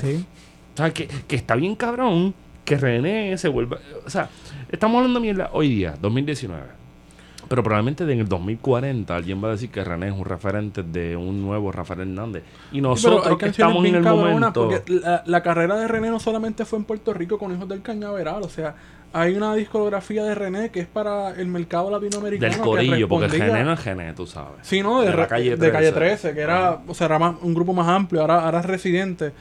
[0.00, 0.22] Sí.
[0.74, 3.78] O sea, que, que está bien cabrón que René se vuelva.
[4.06, 4.30] O sea,
[4.70, 6.81] estamos hablando mierda hoy día, 2019.
[7.52, 11.14] Pero probablemente en el 2040 alguien va a decir que René es un referente de
[11.16, 12.44] un nuevo Rafael Hernández.
[12.72, 14.68] Y Sí, pero nosotros hay que estamos en el momento.
[14.70, 17.82] Porque la, la carrera de René no solamente fue en Puerto Rico con Hijos del
[17.82, 18.74] Cañaveral, o sea,
[19.12, 22.50] hay una discografía de René que es para el mercado latinoamericano.
[22.50, 24.54] Del que corillo, porque René no es René, tú sabes.
[24.62, 27.04] Sí, no, de, de la re- calle de calle 13, 13, que era, o sea,
[27.08, 29.32] era más- un grupo más amplio, ahora, ahora es residente,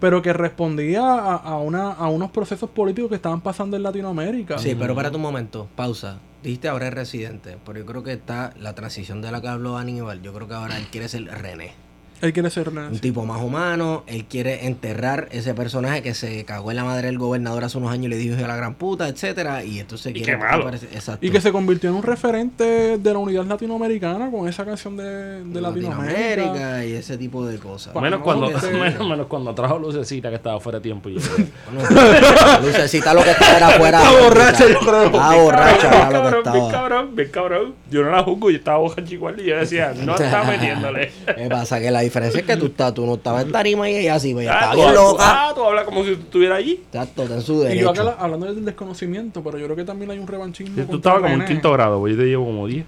[0.00, 4.58] pero que respondía a, a una, a unos procesos políticos que estaban pasando en Latinoamérica.
[4.58, 6.18] Sí, pero para un momento, pausa.
[6.44, 9.78] Dijiste ahora es residente, pero yo creo que está la transición de la que habló
[9.78, 10.20] Aníbal.
[10.20, 11.83] Yo creo que ahora él quiere ser René.
[12.24, 12.88] Él quiere ser René.
[12.88, 13.00] Un sí.
[13.00, 17.18] tipo más humano, él quiere enterrar ese personaje que se cagó en la madre del
[17.18, 20.10] gobernador hace unos años y le dijo hijo de la gran puta, etcétera, y entonces
[20.10, 20.64] Y quiere qué malo.
[20.66, 21.26] aparecer- Exacto.
[21.26, 25.44] Y que se convirtió en un referente de la unidad latinoamericana con esa canción de,
[25.44, 26.36] de Latinoamérica.
[26.36, 27.92] Latinoamérica y ese tipo de cosas.
[27.92, 31.08] Bueno, Menos cuando, se- menos, menos cuando trajo Lucecita que estaba fuera de tiempo.
[31.10, 31.20] Y yo,
[31.72, 33.98] Bueno, Lucecita lo que estaba era afuera.
[34.02, 35.04] Está borracha, yo creo.
[35.04, 36.70] Estaba borracha, bien era lo que cabrón, bien estaba.
[36.72, 37.74] cabrón, bien cabrón.
[37.90, 41.12] Yo no la juzgo, yo estaba boca igual y yo decía, no está metiéndole.
[41.36, 41.80] ¿Qué pasa?
[41.80, 44.32] Que la diferencia es que tú, estás, tú no estabas en tarima y ella sí,
[44.32, 45.22] pues ella Ah, estaba tú, bien loca.
[45.48, 46.72] ah, tú hablas como si tú estuvieras allí.
[46.72, 47.68] Exacto, está en su Y yo acá
[48.02, 48.04] derecho.
[48.04, 50.74] la- hablando del desconocimiento, pero yo creo que también hay un revanchismo.
[50.74, 52.84] Tú contra estabas como en quinto grado, pues yo te llevo como 10.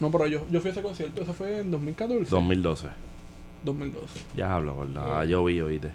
[0.00, 2.30] No, pero yo, yo fui a ese concierto, eso fue en 2014.
[2.30, 2.88] 2012.
[3.64, 4.06] 2012.
[4.36, 5.20] Ya hablo, ¿verdad?
[5.20, 5.90] Ah, yo vi, oíste.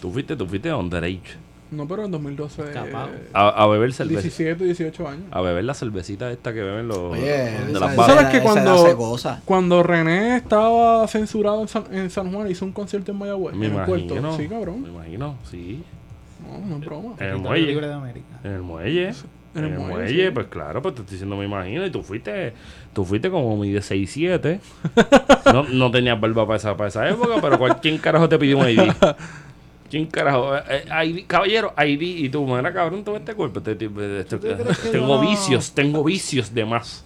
[0.00, 1.36] Tú fuiste, tú fuiste underage.
[1.70, 2.62] No, pero en 2012.
[2.62, 3.08] Escapado.
[3.08, 4.20] eh, A, a beber cerveza.
[4.22, 5.24] 17, 18 años.
[5.30, 7.94] A beber la cervecita esta que beben los Oye, de esa- las.
[7.96, 9.16] ¿Sabes que cuando-.
[9.44, 13.66] Cuando René estaba censurado en San, en San Juan, hizo un concierto en Mayagüez, Me
[13.66, 14.14] en el puerto.
[14.16, 14.36] imagino.
[14.36, 14.86] Sí, Me cabrón.
[14.88, 15.82] imagino, sí.
[16.50, 17.14] No, no es broma.
[17.18, 17.66] En el muelle.
[17.66, 18.26] libre de América.
[18.44, 19.12] En el muelle.
[19.54, 20.30] En el muelle, sí.
[20.32, 21.84] pues claro, pues te estoy diciendo, me imagino.
[21.84, 22.52] Y tú fuiste,
[22.94, 24.60] tú fuiste como mi de 6'7".
[25.52, 28.58] no, no tenías barba para esa, para esa época, pero ¿cuál- ¿quién carajo te pidió
[28.58, 28.78] un ID?
[29.90, 30.56] ¿Quién carajo?
[30.56, 32.02] Eh, eh, ID, caballero, ID.
[32.24, 33.62] Y tú, mira, cabrón, todo este cuerpo.
[33.62, 37.04] te- te- te- te- crees que tengo no- vicios, tengo vicios de más.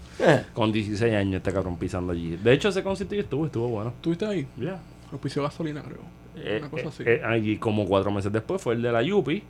[0.52, 2.36] Con 16 años este cabrón pisando allí.
[2.36, 3.90] De hecho, ese concierto yo estuve, estuvo bueno.
[3.90, 4.46] ¿Estuviste ahí?
[4.56, 4.80] Ya.
[5.10, 5.98] Auspicio gasolina, creo.
[6.36, 7.02] Eh, Una cosa eh, así.
[7.06, 9.42] eh, y como cuatro meses después fue el de la Yupi,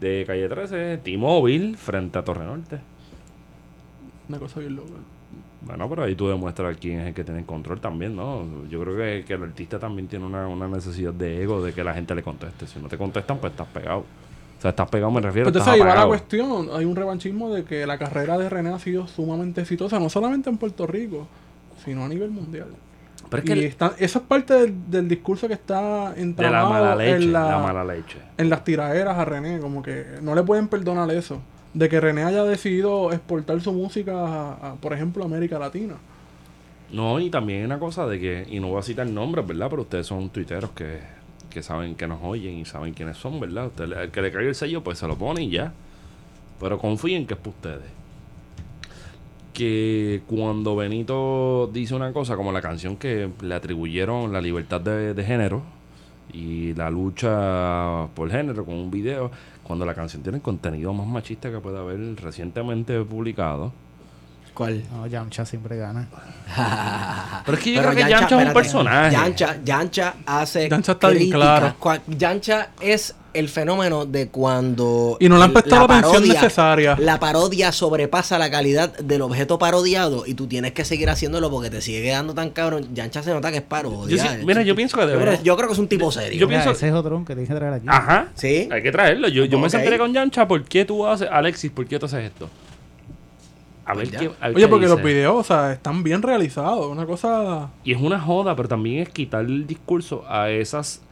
[0.00, 2.78] de Calle 13, T-Mobile, frente a Torre Norte.
[4.28, 4.90] Una cosa bien loca.
[5.62, 8.44] Bueno, pero ahí tú demuestras quién es el que tiene el control también, ¿no?
[8.68, 11.82] Yo creo que, que el artista también tiene una, una necesidad de ego de que
[11.82, 12.66] la gente le conteste.
[12.66, 14.00] Si no te contestan, pues estás pegado.
[14.00, 15.50] O sea, estás pegado, me refiero.
[15.50, 16.68] Pero estás entonces ahí va la cuestión.
[16.72, 20.48] Hay un revanchismo de que la carrera de René ha sido sumamente exitosa, no solamente
[20.50, 21.26] en Puerto Rico,
[21.84, 22.68] sino a nivel mundial.
[23.28, 26.16] Pero es y que el- está- eso es parte del, del discurso que está de
[26.16, 28.18] la entramado mala leche, en, la, la mala leche.
[28.38, 29.58] en las tiraderas a René.
[29.58, 31.40] Como que no le pueden perdonar eso.
[31.76, 35.96] De que René haya decidido exportar su música, a, por ejemplo, a América Latina.
[36.90, 39.66] No, y también una cosa de que, y no voy a citar nombres, ¿verdad?
[39.68, 41.00] Pero ustedes son tuiteros que,
[41.50, 43.70] que saben que nos oyen y saben quiénes son, ¿verdad?
[43.78, 45.74] El que le caiga el sello, pues se lo pone y ya.
[46.58, 47.90] Pero confíen que es para ustedes.
[49.52, 55.12] Que cuando Benito dice una cosa, como la canción que le atribuyeron la libertad de,
[55.12, 55.62] de género
[56.32, 59.30] y la lucha por género con un video,
[59.66, 63.72] cuando la canción tiene contenido más machista que puede haber recientemente publicado.
[64.56, 64.82] ¿Cuál?
[64.90, 66.08] No, Yamcha siempre gana.
[67.44, 69.12] Pero es que yo Pero creo que Yancha es un personaje.
[69.14, 70.68] Yancha, Yancha hace.
[70.70, 71.74] Yancha está bien crítica.
[71.78, 72.02] claro.
[72.06, 75.18] Yancha es el fenómeno de cuando.
[75.20, 76.96] Y no le han la prestado la atención necesaria.
[76.98, 81.68] La parodia sobrepasa la calidad del objeto parodiado y tú tienes que seguir haciéndolo porque
[81.68, 82.88] te sigue quedando tan cabrón.
[82.94, 84.16] Yancha se nota que es parodia.
[84.16, 85.42] Yo sí- mira, yo pienso que Yo creo, debería.
[85.42, 86.40] yo creo que es un tipo serio.
[86.40, 87.86] Yo Mira, pienso- ese es otro que tienes que traer aquí.
[87.90, 88.28] Ajá.
[88.34, 88.70] ¿Sí?
[88.72, 89.28] Hay que traerlo.
[89.28, 90.48] Yo, yo me sentaré con Yancha.
[90.48, 92.48] ¿Por qué tú haces, Alexis, por qué tú haces esto?
[93.86, 94.28] A Pues ver ya.
[94.28, 94.34] qué.
[94.40, 96.86] a ver Oye, qué porque los videos, o sea, están bien realizados.
[96.90, 97.70] Una cosa.
[97.84, 101.02] Y es una joda, pero también es quitar el discurso a esas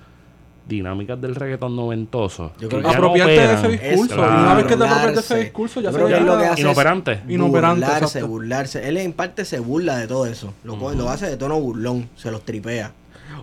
[0.66, 2.52] dinámicas del reggaetón noventoso.
[2.58, 4.14] Yo creo que que ya no apropiarte de ese discurso.
[4.16, 4.32] Claro.
[4.38, 5.34] Y una vez que te apropias de Burlarse.
[5.34, 7.12] ese discurso, ya Yo se creo que él lo que queda- hace Inoperante.
[7.12, 8.28] es Inoperante, burlarse, exacto.
[8.28, 8.88] burlarse.
[8.88, 10.54] Él en parte se burla de todo eso.
[10.64, 12.92] Lo, hace de tono burlón, se los tripea.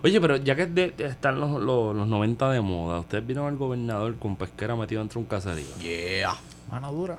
[0.02, 3.46] Oye, pero ya que de- de- están los, los, los 90 de moda, ¿ustedes vieron
[3.46, 5.64] al gobernador con pesquera metido dentro de un caserío?
[5.80, 6.34] Yeah.
[6.70, 7.18] Mano dura.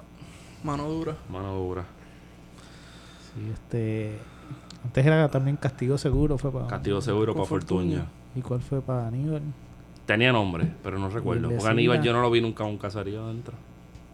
[0.64, 1.16] Mano dura.
[1.32, 1.84] Mano dura.
[3.36, 4.18] Sí, este.
[4.84, 6.68] Antes era también Castigo Seguro, fue para.
[6.68, 7.98] Castigo seguro para Fortuño.
[8.00, 8.06] Fortuño.
[8.36, 9.42] ¿Y cuál fue para Aníbal?
[10.06, 11.50] Tenía nombre, pero no recuerdo.
[11.50, 11.66] Porque.
[11.68, 13.54] Aníbal yo no lo vi nunca en un caserío adentro.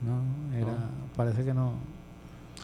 [0.01, 0.73] No, era.
[1.15, 1.73] Parece que no.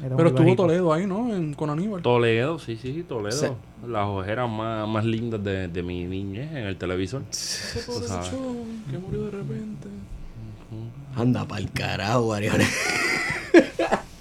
[0.03, 0.63] Era Pero estuvo bajito.
[0.63, 1.33] Toledo ahí, ¿no?
[1.33, 2.01] En- con Aníbal.
[2.01, 3.31] Toledo, sí, sí, Toledo.
[3.31, 3.47] Sí.
[3.87, 7.23] Las ojeras más, más lindas de, de mi niñez en el televisor.
[7.31, 8.29] Ese Tú sabes.
[8.91, 9.87] que murió de repente.
[11.15, 12.65] Anda pa'l carajo, Ariane.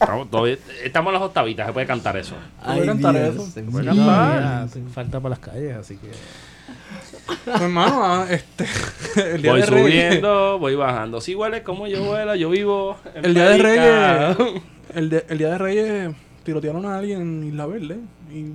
[0.04, 2.34] Estamos, todavía- estamos en las octavitas, se puede cantar eso.
[2.62, 3.46] Ay, voy a cantar eso.
[3.46, 4.40] Se puede Sí, cantar.
[4.42, 6.10] ya, hacen falta para las calles, así que.
[7.44, 8.66] Pues, hermano, ah, este.
[9.34, 9.86] El día Voy de Reyes.
[10.10, 11.20] subiendo, voy bajando.
[11.20, 12.96] Si huele como yo vuelo, yo vivo.
[13.14, 13.58] en El día de.
[13.58, 14.62] Reyes.
[14.94, 16.14] El, de- el día de Reyes
[16.44, 17.98] tirotearon a alguien en Isla Verde.
[18.32, 18.46] Y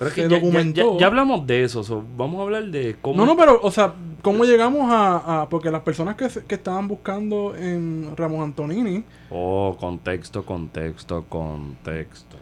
[0.00, 0.92] Pero es que se ya, ya- documentó.
[0.94, 1.84] ya- ya hablamos de eso.
[1.84, 3.16] so, vamos a hablar de cómo.
[3.16, 7.54] No, no, pero, o sea, ¿cómo llegamos a, a- Porque las personas que, estaban buscando
[7.54, 12.36] en Ramón Antonini Oh, contexto, contexto, contexto.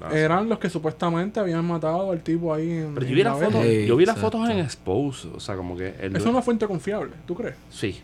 [0.00, 0.20] Gracias.
[0.22, 2.94] eran los que supuestamente habían matado al tipo ahí en.
[2.94, 5.76] Pero yo en vi las fotos, yo vi las fotos en Expose, o sea, como
[5.76, 7.54] que el Es una fuente confiable, ¿tú crees?
[7.70, 8.00] Sí.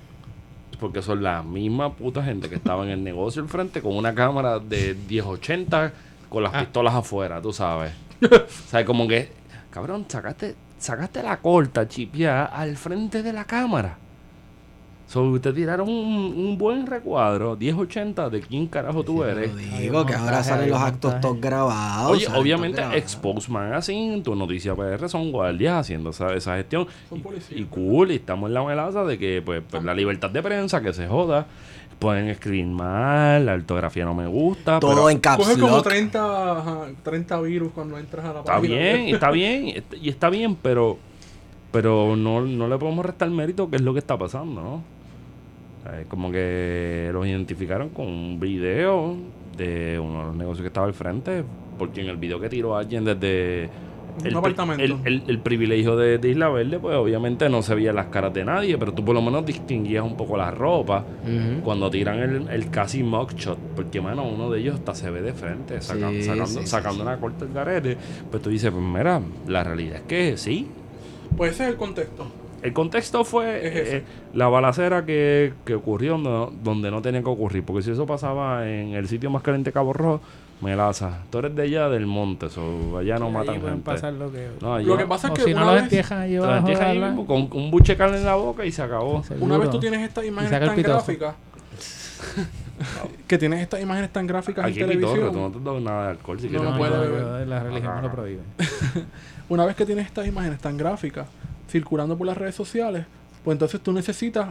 [0.78, 4.14] Porque son la misma puta gente que estaba en el negocio al frente con una
[4.14, 5.92] cámara de 1080
[6.30, 7.90] con las pistolas afuera, tú sabes.
[8.30, 9.30] o sea, como que,
[9.70, 13.98] cabrón, sacaste, sacaste la corta chipia al frente de la cámara.
[15.06, 19.50] So, te tiraron un, un buen recuadro, 1080 de quién carajo tú eres.
[19.76, 22.12] Digo que ahora salen los actos todos grabados.
[22.12, 22.80] Oye, obviamente.
[22.96, 26.86] Expose Magazine, tu noticia PR son guardias haciendo esa, esa gestión.
[27.08, 27.60] Son Y, policías.
[27.60, 30.80] y cool, y estamos en la melaza de que pues, pues, la libertad de prensa,
[30.80, 31.48] que se joda.
[32.00, 34.80] Pueden escribir mal, la ortografía no me gusta.
[34.80, 35.84] Todo pero en caps Coge como lock.
[35.86, 38.74] 30, ajá, 30 virus cuando entras a la está página.
[38.74, 40.98] bien, está bien, y está- está bien, pero
[41.70, 44.82] pero no, no le podemos restar mérito que es lo que está pasando, ¿no?
[45.92, 49.16] Eh, como que los identificaron con un video
[49.56, 51.44] de uno de los negocios que estaba al frente,
[51.78, 53.68] porque en el video que tiró alguien desde
[54.24, 54.34] el,
[54.80, 58.32] el- el- el privilegio de, de Isla Verde, pues obviamente no se veían las caras
[58.34, 61.62] de nadie, pero tú por lo menos distinguías un poco la ropa Ujú.
[61.62, 65.32] cuando tiran el, el casi mugshot, porque mano, uno de ellos hasta se ve de
[65.32, 67.02] frente, saca- Sí, sacando, sí, sacando sí.
[67.02, 67.96] una corta el garete,
[68.30, 70.66] pues tú dices, pues mira, la realidad es que sí.
[71.36, 72.26] Pues ese es el contexto.
[72.62, 73.96] El contexto fue Es ese.
[73.98, 74.02] eh,
[74.34, 78.68] la balacera que, que ocurrió donde, donde no tenía que ocurrir, porque si eso pasaba
[78.68, 80.20] en el sitio más caliente de Cabo Rojo,
[80.60, 81.18] melaza.
[81.30, 83.82] Tú eres de allá del monte, o allá no Ahí matan gente.
[83.84, 84.48] pasar lo que.
[84.60, 85.08] No, allí Lo que no.
[85.08, 85.72] pasa es o que si no una
[87.10, 89.22] mismo con un buche de carne en la boca y se acabó.
[89.22, 89.46] Seguro.
[89.46, 91.34] una vez tú tienes estas imágenes tan gráficas,
[93.26, 95.32] que tienes estas imágenes tan gráficas Aquí en televisión.
[95.32, 96.64] tú no te nada de alcohol si No, quieres.
[96.64, 97.48] no No, puede yo- beber.
[97.48, 98.40] la religión me lo prohíbe.
[99.48, 101.26] Una vez que tienes estas imágenes tan gráficas
[101.68, 103.04] circulando por las redes sociales,
[103.44, 104.48] pues entonces tú necesitas,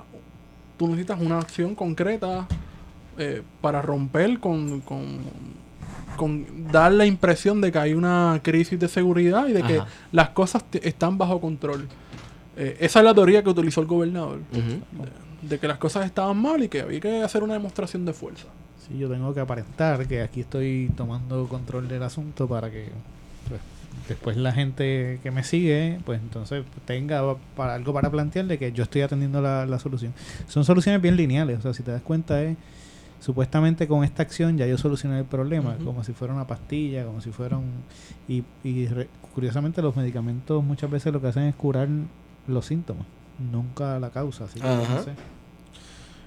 [0.77, 2.47] tú necesitas una acción concreta
[3.17, 5.19] eh, para romper con, con,
[6.19, 9.87] con dar la impresión de que hay una crisis de seguridad y de que Ajá.
[10.11, 11.87] las cosas te- están bajo control.
[12.57, 15.01] Eh, esa es la teoría que utilizó el gobernador, Ujú.
[15.41, 18.11] de, de que las cosas estaban mal y que había que hacer una demostración de
[18.13, 18.45] fuerza.
[18.87, 22.89] Sí, yo tengo que aparentar que aquí estoy tomando control del asunto para que
[23.47, 23.61] pues,
[24.09, 28.71] después la gente que me sigue, pues entonces tenga para, algo para plantear de que
[28.73, 30.13] yo estoy atendiendo la, la solución.
[30.47, 32.57] Son soluciones bien lineales, o sea, si te das cuenta es
[33.19, 37.21] supuestamente con esta acción ya yo solucioné el problema, como si fuera una pastilla, como
[37.21, 37.69] si fuera un...
[38.27, 41.87] Y, y re- curiosamente los medicamentos muchas veces lo que hacen es curar
[42.47, 43.05] los síntomas,
[43.51, 45.11] nunca la causa, así que no sé.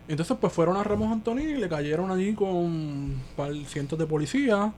[0.09, 3.15] Entonces, pues fueron a Ramos Antonio y le cayeron allí con
[3.67, 4.71] cientos de policías.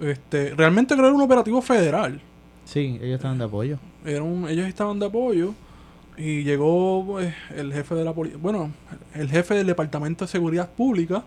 [0.00, 2.20] Este, realmente creo que era un operativo federal.
[2.64, 3.78] Sí, ellos estaban de apoyo.
[4.04, 5.52] Era un- ellos estaban de apoyo
[6.16, 8.70] y llegó pues, el jefe de la policía, bueno,
[9.14, 11.24] el jefe del Departamento de Seguridad Pública,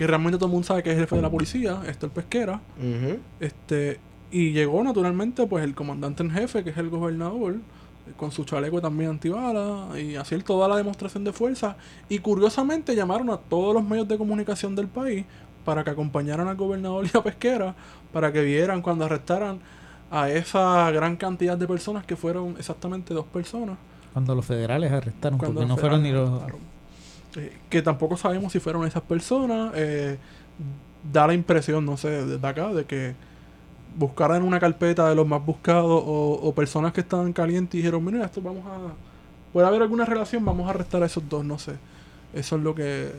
[0.00, 2.62] que realmente todo el mundo sabe que es el jefe de la policía, Héctor Pesquera,
[2.78, 3.18] Ujú.
[3.38, 4.00] este,
[4.32, 7.56] y llegó naturalmente pues el comandante en jefe, que es el gobernador,
[8.16, 11.76] con su chaleco también antibala, y hacer toda la demostración de fuerza.
[12.08, 15.26] Y curiosamente llamaron a todos los medios de comunicación del país
[15.66, 17.74] para que acompañaran al gobernador y a Pesquera,
[18.10, 19.58] para que vieran cuando arrestaran
[20.10, 23.76] a esa gran cantidad de personas que fueron exactamente dos personas.
[24.14, 26.26] Cuando los federales arrestaron, Cuando porque no fueron ni los...
[26.30, 26.69] arrestaron.
[27.36, 29.72] Eh, que tampoco sabemos si fueron esas personas.
[29.74, 30.18] eh,
[31.12, 33.14] da la impresión, no sé, desde acá, de que
[33.96, 38.04] buscaran una carpeta de los más buscados o, o personas que estaban calientes y dijeron,
[38.04, 38.92] mira, esto vamos a...
[39.52, 41.72] Puede haber alguna relación, vamos a arrestar a esos dos, no sé.
[42.34, 43.10] Eso es lo que,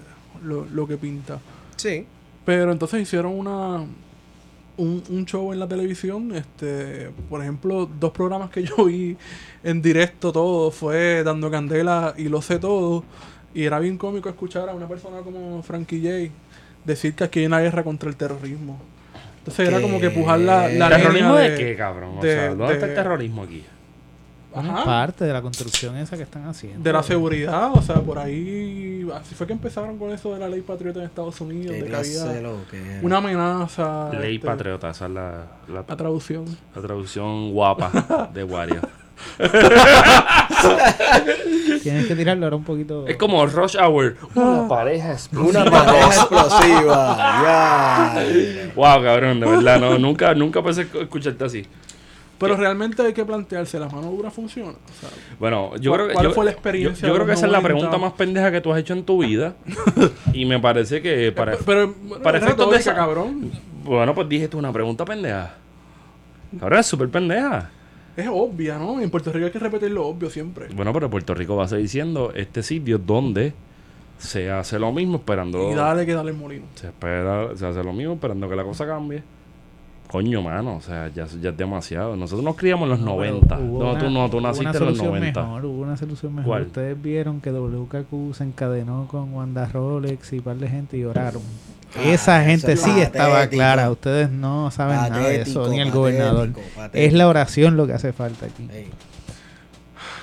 [0.44, 1.40] lo, lo que pinta.
[1.76, 2.06] Sí.
[2.46, 3.84] Pero entonces hicieron una
[4.78, 9.18] un, un show en la televisión, este, por ejemplo, dos programas que yo vi
[9.64, 13.04] en directo todo fue Dando Candela y Lo sé todo
[13.54, 16.34] y era bien cómico escuchar a una persona como Frankie J
[16.86, 18.80] decir que aquí hay una guerra contra el terrorismo.
[19.40, 22.18] Entonces era como que pujar la, la ¿Terrorismo de, qué, cabrón?
[22.20, 23.64] O de- sea, ¿dónde está el de- terrorismo aquí?
[24.54, 24.84] Ajá.
[24.84, 26.84] parte de la construcción esa que están haciendo.
[26.84, 30.50] de la seguridad, o sea, por ahí así fue que empezaron con eso de la
[30.50, 34.36] ley patriota en Estados Unidos, de que clase de había lo que una amenaza, Ley
[34.36, 36.44] este, patriota, esa es la, la, la traducción.
[36.76, 38.82] la traducción guapa de Wario.
[41.84, 43.08] Tienes que tirarlo ahora un poquito.
[43.08, 44.16] Es como Rush Hour.
[44.36, 45.62] Una pareja explosiva.
[45.64, 48.16] Una pareja explosiva.
[48.76, 51.66] Wow, cabrón, de verdad, no, nunca, nunca pensé escu- escucharte así.
[52.38, 54.72] Pero realmente hay que plantearse, ¿la mano dura funciona?
[54.72, 56.14] O sea, Bueno, yo ¿Cuál- creo que.
[56.14, 57.76] cuál yo, fue la experiencia Yo, creo que esa es la 90?
[57.76, 59.54] pregunta más pendeja que tú has hecho en tu vida.
[60.34, 61.58] y me parece que para.
[61.66, 63.52] pero bueno, para efectos de esa- cabrón.
[63.84, 65.54] Bueno, pues dije tú una pregunta pendeja.
[66.60, 67.70] Cabrón, es súper pendeja.
[68.18, 69.00] Es obvia, ¿no?
[69.00, 70.68] En Puerto Rico hay que repetir lo obvio siempre.
[70.76, 73.54] Bueno, pero Puerto Rico va a seguir siendo este sitio donde
[74.18, 75.72] se hace lo mismo esperando.
[75.72, 76.66] Y dale que dale el molino.
[76.76, 79.24] Se espera, se hace lo mismo esperando que la cosa cambie.
[80.10, 82.18] Coño, mano, o sea, ya, ya es demasiado.
[82.18, 83.60] Nosotros nos criamos en los No, pero 90.
[83.60, 85.42] hubo No, una- tú no, tú naciste en los solución 90.
[85.42, 86.48] Mejor, hubo una solución mejor.
[86.50, 86.62] ¿Cuál?
[86.64, 91.06] Ustedes vieron que WKQ se encadenó con Wanda Rolex y un par de gente y
[91.06, 91.42] oraron.
[92.00, 93.58] Esa gente es sí estaba patético.
[93.58, 93.92] clara.
[93.92, 96.50] Ustedes no saben nada de eso, Patético, ni el patético, gobernador.
[96.76, 96.90] patético.
[97.08, 98.68] Es la oración lo que hace falta aquí.
[98.74, 98.90] Ey.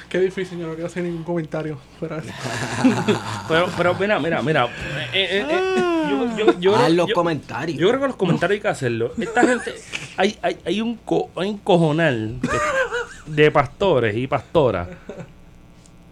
[0.09, 2.11] Qué difícil, yo no quiero hacer ningún comentario eso.
[3.49, 4.65] Pero, pero mira, mira, mira.
[4.65, 4.69] Eh,
[5.13, 5.75] eh, eh,
[6.09, 7.79] yo, yo, yo, Haz yo- los yo- comentarios.
[7.79, 9.13] yo creo que los comentarios hay que hacerlo.
[9.19, 9.75] Esta gente,
[10.17, 14.89] hay, hay, hay un co, hay un cojonal de, de pastores y pastoras.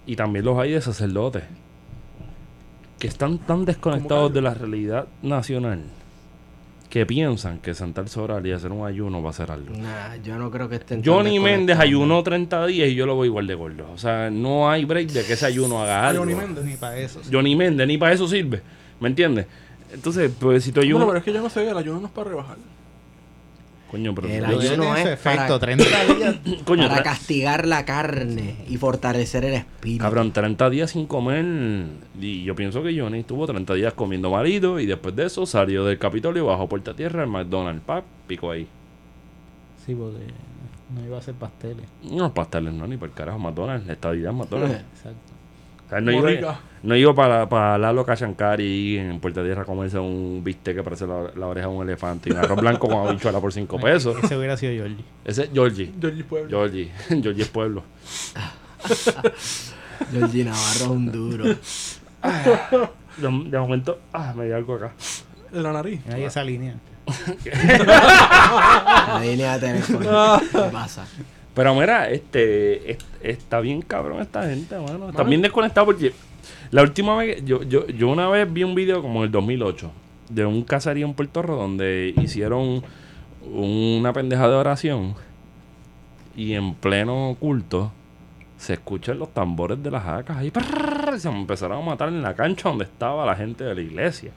[0.04, 1.44] Y también los hay de sacerdotes.
[2.98, 5.82] Que están tan desconectados de la realidad nacional.
[6.88, 9.76] Que piensan que sentarse a orar y hacer un ayuno va a ser algo.
[9.76, 11.04] Nah, yo no creo que estén.
[11.04, 13.90] Johnny Méndez ayunó 30 días y yo lo voy igual de gordo.
[13.92, 16.22] O sea, no hay break de que ese ayuno haga algo.
[16.22, 16.64] Johnny Méndez.
[16.64, 17.20] Ni para eso.
[17.30, 18.62] Johnny Méndez ni para eso sirve.
[19.00, 19.46] ¿Me entiendes?
[19.92, 21.04] Entonces, pues si tú ayuno.
[21.04, 22.56] Bueno, pero es que yo no sé, el ayuno no es para rebajar.
[23.96, 24.28] Coño, pero.
[24.28, 25.58] El ayuno es efecto.
[25.58, 26.36] para- 30 días.
[26.64, 30.02] Coño, para castigar la carne y fortalecer el espíritu.
[30.02, 31.44] cabrón, 30 días sin comer.
[32.20, 34.78] Y yo pienso que Johnny estuvo 30 días comiendo marido.
[34.80, 38.66] Y después de eso salió del Capitolio, bajó puerta tierra, al McDonald's, pap, pico ahí.
[39.84, 40.18] Sí, porque
[40.94, 41.86] no iba a hacer pasteles.
[42.10, 44.74] No, pasteles, no, ni por carajo, McDonald's, estadidad McDonald's.
[44.96, 45.18] Exacto.
[45.86, 46.60] O sea, no iba.
[46.86, 51.06] No iba para, para Lalo Cachancari en Puerta Tierra a comerse un bistec que parece
[51.06, 54.16] la, la oreja de un elefante y un arroz blanco con habichuela por 5 pesos.
[54.22, 55.04] Ese hubiera sido Georgie.
[55.24, 55.92] Ese es Georgie.
[56.00, 56.48] Georgie Pueblo.
[56.48, 56.90] Georgie.
[57.08, 57.82] Georgie es pueblo.
[60.12, 61.44] Georgie Navarro es un duro.
[63.16, 64.92] De, de momento, ah, me dio algo acá.
[65.52, 66.00] En la nariz.
[66.12, 66.74] Ahí esa línea.
[69.08, 70.40] La línea de teléfono.
[70.52, 71.06] ¿Qué pasa?
[71.54, 75.08] Pero mira, este, es- está bien cabrón esta gente, mano.
[75.08, 76.12] Está bien desconectado porque
[76.70, 79.90] la última vez, yo, yo, yo una vez vi un video como en el 2008
[80.28, 82.82] de un caserío en Puerto Rico donde hicieron
[83.52, 85.14] una pendeja de oración
[86.36, 87.92] y en pleno culto
[88.58, 90.50] se escuchan los tambores de las jacas ahí
[91.14, 94.32] y se empezaron a matar en la cancha donde estaba la gente de la iglesia.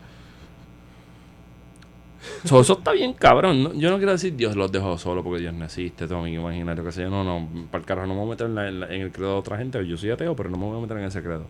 [2.44, 3.80] So, eso está bien cabrón.
[3.80, 6.84] Yo no quiero decir Dios los dejó solo porque Dios no existe, todo mi imaginario,
[6.84, 7.10] que sé yo.
[7.10, 9.12] No, no, para el carajo no me voy a meter en, en la- en el
[9.12, 9.86] credo de otra gente.
[9.88, 11.46] Yo soy ateo, pero no me voy a meter en ese credo.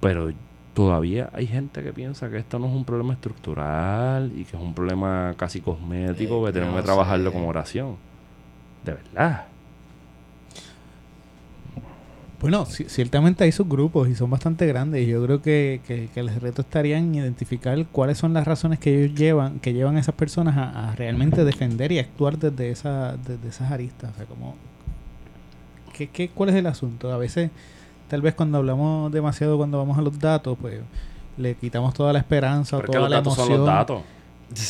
[0.00, 0.30] Pero
[0.74, 4.62] todavía hay gente que piensa que esto no es un problema estructural y que es
[4.62, 7.34] un problema casi cosmético, Eh, que tenemos no que trabajarlo sé.
[7.34, 7.96] como oración.
[8.84, 9.46] De verdad.
[12.38, 15.06] Bueno, ci- ciertamente hay subgrupos y son bastante grandes.
[15.06, 18.78] Y yo creo que, que, que el reto estaría en identificar cuáles son las razones
[18.78, 22.70] que ellos llevan, que llevan a esas personas a, a realmente defender y actuar desde,
[22.70, 24.12] esa, desde esas aristas.
[24.12, 24.54] O sea, como,
[25.94, 27.10] ¿qué, qué, ¿cuál es el asunto?
[27.10, 27.50] A veces,
[28.08, 30.80] tal vez cuando hablamos demasiado, cuando vamos a los datos, pues
[31.36, 33.56] le quitamos toda la esperanza o Porque toda los la datos emoción.
[33.58, 34.02] son los datos.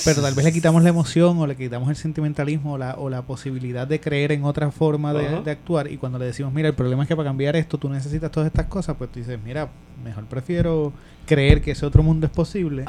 [0.05, 3.11] Pero tal vez le quitamos la emoción o le quitamos el sentimentalismo o la, o
[3.11, 5.41] la posibilidad de creer en otra forma de, Ajá.
[5.43, 5.91] de actuar.
[5.93, 8.47] Y cuando le decimos, mira, el problema es que para cambiar esto tú necesitas todas
[8.47, 9.69] estas cosas, pues tú dices, mira,
[10.03, 10.93] mejor prefiero
[11.27, 12.85] creer que ese otro mundo es posible,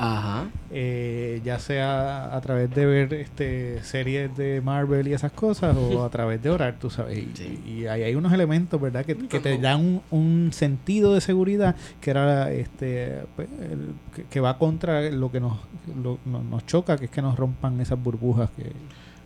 [0.71, 6.03] eh, ya sea a través de ver este series de Marvel y esas cosas o
[6.03, 7.17] a través de orar, tú sabes.
[7.17, 7.63] Y, Sí.
[7.65, 11.75] y ahí hay unos elementos, ¿verdad?, que, que te dan un, un sentido de seguridad
[11.99, 15.57] que era este pues, el- que, que va contra lo que nos,
[16.03, 18.71] lo- no- nos choca, que es que nos rompan esas burbujas que...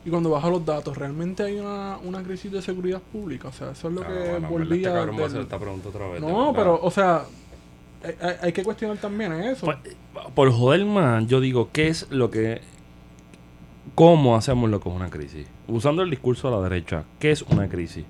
[0.03, 3.49] Y cuando vas a los datos, ¿realmente hay una, una crisis de seguridad pública?
[3.49, 4.75] O sea, eso es lo que bueno, volvía...
[4.89, 7.23] este cabrón va a del- hacer esta pregunta otra vez, de No, pero, o sea,
[8.03, 9.65] hay, hay- que cuestionar también eso.
[9.67, 9.77] Pues,
[10.33, 12.61] por joder más, yo digo, ¿qué es lo que...
[13.93, 15.45] ¿Cómo hacemos lo que es una crisis?
[15.67, 18.05] Usando el discurso de la derecha, ¿qué es una crisis?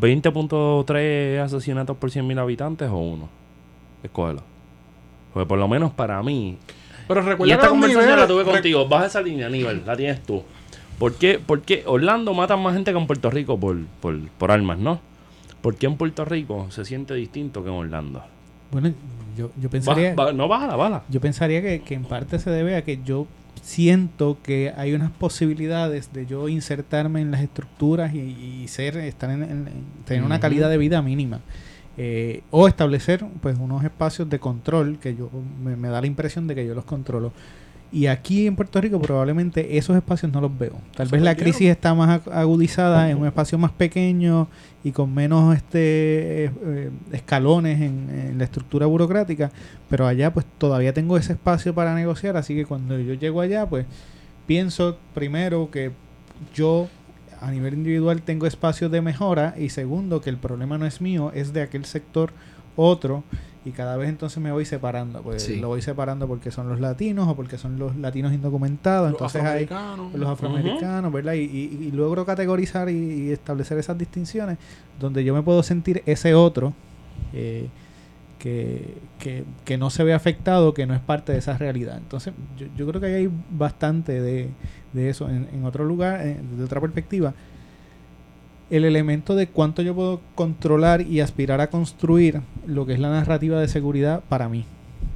[0.00, 3.28] ¿20.3 asesinatos por 100.000 habitantes o uno?
[4.02, 4.42] Escógelo.
[5.32, 6.58] Porque por lo menos para mí...
[7.10, 8.88] pero Y recuerda esta los conversación la niveles- tuve rec- contigo.
[8.88, 9.82] Baja esa línea, Aníbal.
[9.86, 10.42] La tienes tú.
[10.98, 14.50] ¿Por qué, por qué Orlando mata más gente que en Puerto Rico por, por, por
[14.50, 15.00] armas, no?
[15.62, 18.22] ¿Por qué en Puerto Rico se siente distinto que en Orlando?
[18.70, 18.92] Bueno,
[19.36, 20.14] yo, yo Ba- pensaría...
[20.14, 21.02] ba- no, bájala, bájala.
[21.08, 23.26] Yo pensaría que, que en parte se debe a que yo
[23.62, 28.18] siento que hay unas posibilidades de yo insertarme en las estructuras y,
[28.62, 31.40] y ser estar en, en- en- tener una calidad de vida mínima
[32.02, 35.28] Eh, o establecer pues unos espacios de control que yo
[35.62, 37.30] me, me da la impresión de que yo los controlo.
[37.92, 40.76] Y aquí en Puerto Rico probablemente esos espacios no los veo.
[40.96, 44.48] Tal vez la crisis está más ag- agudizada en un espacio más pequeño
[44.82, 49.50] y con menos este eh, escalones en, en la estructura burocrática
[49.90, 53.66] pero allá pues todavía tengo ese espacio para negociar, así que cuando yo llego allá
[53.68, 53.84] pues
[54.46, 55.90] pienso primero que
[56.54, 56.88] yo
[57.40, 61.32] a nivel individual tengo espacios de mejora y segundo que el problema no es mío,
[61.34, 62.32] es de aquel sector
[62.76, 63.24] otro
[63.64, 65.56] y cada vez entonces me voy separando, pues Sí.
[65.60, 69.42] lo voy separando porque son los latinos o porque son los latinos indocumentados, los entonces
[69.42, 70.14] hay afroamericanos.
[70.14, 71.34] los afroamericanos, ¿verdad?
[71.34, 74.56] Y, y- y logro categorizar y, y establecer esas distinciones
[74.98, 76.72] donde yo me puedo sentir ese otro
[77.34, 77.68] eh,
[78.40, 81.98] que, que, que no se ve afectado, que no es parte de esa realidad.
[81.98, 84.48] Entonces, yo, yo creo que ahí hay bastante de,
[84.92, 85.28] de eso.
[85.30, 87.34] En, en otro lugar, eh, de otra perspectiva,
[88.70, 93.10] el elemento de cuánto yo puedo controlar y aspirar a construir lo que es la
[93.10, 94.64] narrativa de seguridad para mí.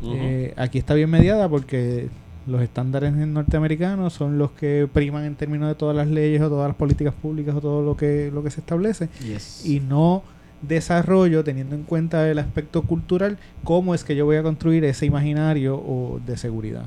[0.03, 0.13] Ujú.
[0.17, 2.09] Eh, aquí está bien mediada porque
[2.47, 6.69] los estándares norteamericanos son los que priman en términos de todas las leyes o todas
[6.69, 9.65] las políticas públicas o todo lo que, lo que se establece Yes.
[9.65, 10.23] y no
[10.69, 15.07] desarrollo teniendo en cuenta el aspecto cultural cómo es que yo voy a construir ese
[15.07, 16.87] imaginario o de seguridad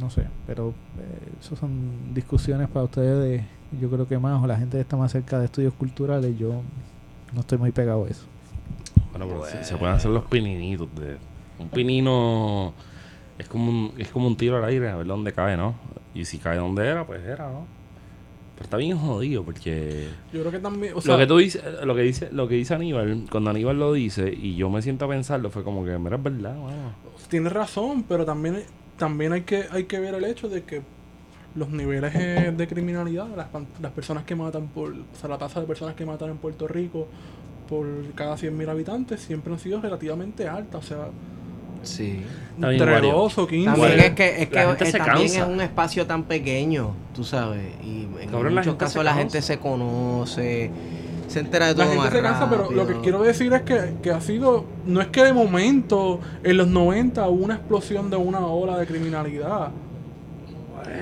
[0.00, 3.44] no sé pero eh, eso son discusiones para ustedes de
[3.80, 6.62] yo creo que más o la gente que está más cerca de estudios culturales yo
[7.32, 8.24] no estoy muy pegado a eso
[9.10, 10.88] Bueno, pero se, se pueden hacer los pininitos.
[10.94, 11.16] De,
[11.58, 12.72] un pinino
[13.38, 15.74] es como un, es como un tiro al aire, a ver dónde cae, ¿no?
[16.14, 17.66] Y si cae donde era, pues era, ¿no?
[18.54, 21.62] Pero está bien jodido porque Yo creo que también, o sea, lo que tú dices,
[21.84, 25.06] lo que dice, lo que dice Aníbal, cuando Aníbal lo dice y yo me siento
[25.06, 26.94] a pensarlo, fue como que, mira, es verdad, mano.
[27.28, 28.62] tienes razón, pero también,
[28.96, 30.82] también hay que hay que ver el hecho de que
[31.56, 33.48] los niveles eh, de criminalidad, las,
[33.80, 36.66] las personas que matan por, o sea, la tasa de personas que matan en Puerto
[36.68, 37.08] Rico
[37.68, 41.08] por cada 100.000 habitantes siempre han sido relativamente alta, o sea,
[41.86, 42.22] Sí.
[42.54, 43.12] Está bien, entre Wario.
[43.12, 43.64] 2 o 15.
[43.64, 45.40] También Bueno, es que, es que la gente eh, se también cansa.
[45.42, 47.62] es un espacio tan pequeño, tú sabes.
[47.82, 49.20] Y en Cabrón, muchos casos se la cansa.
[49.20, 50.70] gente se conoce,
[51.26, 53.02] se entera de todo La gente más se cansa, pero lo que rápido.
[53.02, 57.26] quiero decir es que, que ha sido no es que de momento en los 90
[57.28, 59.70] hubo una explosión de una ola de criminalidad.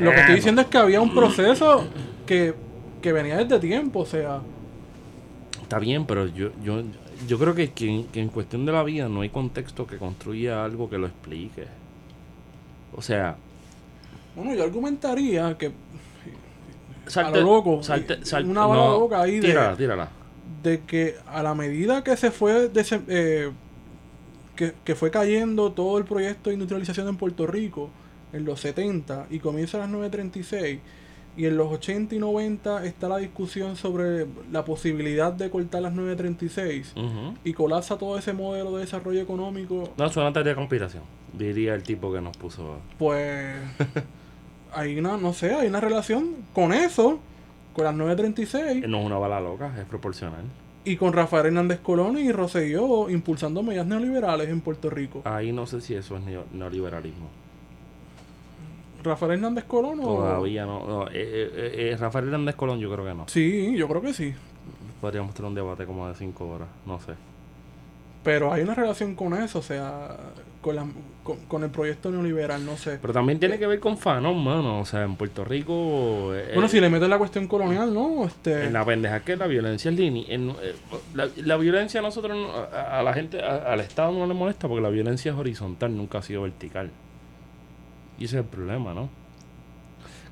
[0.00, 1.84] Lo que estoy diciendo es que había un proceso
[2.24, 2.54] que,
[3.02, 4.40] que venía desde tiempo, o sea,
[5.72, 6.82] Está bien, pero yo, yo,
[7.26, 9.96] yo creo que, que en- que en cuestión de la vida no hay contexto que
[9.98, 11.66] construya algo que lo explique.
[12.94, 13.36] O sea,
[14.36, 15.72] bueno, yo argumentaría que
[17.06, 20.08] salte, lo loco, salte- una bala loca ahí de- Tírala, tírala.
[20.62, 23.50] de que a la medida que se fue dese- eh,
[24.56, 27.90] que, que fue cayendo todo el proyecto de industrialización en Puerto Rico
[28.32, 30.78] en los 70 y comienza a las 9.36
[31.36, 35.94] y en los 80 y 90 está la discusión sobre la posibilidad de cortar las
[35.94, 37.34] 9.36 Ujú.
[37.44, 41.02] y colapsa todo ese modelo de desarrollo económico, No, es una teoría de conspiración,
[41.32, 42.76] diría el tipo que nos puso.
[42.98, 43.56] pues
[44.74, 47.18] hay una, no sé, hay una relación con eso,
[47.74, 50.44] con las 9.36 No es una bala loca, es proporcional.
[50.84, 55.22] y con Rafael Hernández Colón y Rosselló impulsando medidas neoliberales en Puerto Rico.
[55.24, 57.28] Ahí no sé si eso es neo- neoliberalismo.
[59.02, 60.04] Rafael Hernández Colón o...
[60.16, 60.86] Todavía no.
[60.86, 63.24] no, eh, eh, eh, Rafael Hernández Colón, yo creo que no.
[63.28, 64.34] Sí, yo creo que sí.
[65.00, 67.12] Podríamos tener un debate como de cinco horas, no sé.
[68.22, 70.16] Pero hay una relación con eso, o sea,
[70.60, 70.86] con, la-
[71.24, 72.98] con, con el proyecto neoliberal, no sé.
[73.00, 74.78] Pero también tiene que ver con Fanon, mano.
[74.78, 76.32] O sea, en Puerto Rico.
[76.32, 78.24] eh, Bueno, si le metes la cuestión colonial, ¿no?
[78.24, 80.24] Este, En la pendeja que la violencia es línea.
[81.14, 84.34] la, la violencia a nosotros, no- a, a la gente, a- al Estado no le
[84.34, 86.90] molesta porque la violencia es horizontal, nunca ha sido vertical.
[88.22, 89.08] Y ese es el problema, ¿no?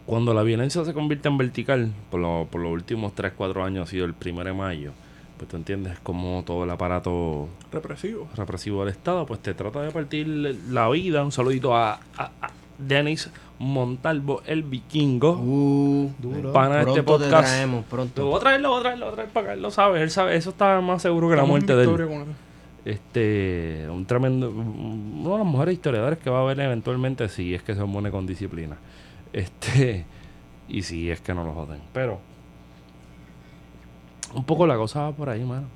[0.07, 3.89] Cuando la violencia se convierte en vertical, por, lo- por los últimos 3, 4 años
[3.89, 4.93] ha sido el 1 de mayo,
[5.37, 8.29] pues tú entiendes como todo el aparato represivo.
[8.37, 11.25] represivo del Estado, pues te trata de partir la vida.
[11.25, 13.29] Un saludito a, a- a Denis
[13.59, 15.33] Montalvo, el vikingo.
[15.33, 16.53] Uh, Duro.
[16.53, 17.49] Pana de este pronto te podcast.
[17.49, 18.27] traemos, Lo pronto.
[18.27, 19.53] voy a traer, lo voy a traer, lo voy a traer para acá.
[19.55, 20.37] Él lo sabe, él sabe.
[20.37, 21.91] Eso está más seguro que la muerte de él.
[22.85, 27.63] Este, un tremendo, uno de los mejores historiadores que va a haber eventualmente si es
[27.63, 28.77] que se pone con disciplina.
[29.33, 30.07] Este,
[30.69, 31.81] y si es que no lo joden.
[31.93, 32.21] Pero,
[34.35, 35.67] un poco la cosa va por ahí, mano.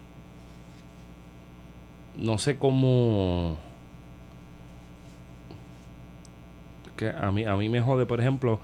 [2.17, 3.59] No sé cómo.
[6.97, 8.61] Que a mí, a mí me jode, por ejemplo,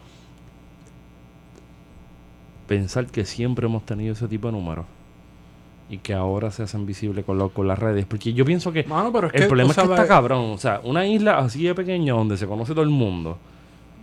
[2.68, 4.86] pensar que siempre hemos tenido ese tipo de números
[5.90, 8.06] y que ahora se hacen visibles con, lo- con las redes.
[8.06, 10.52] Porque yo pienso que Mano, pero es el que, problema es que está cabrón.
[10.52, 13.36] O sea, una isla así de pequeña donde se conoce todo el mundo,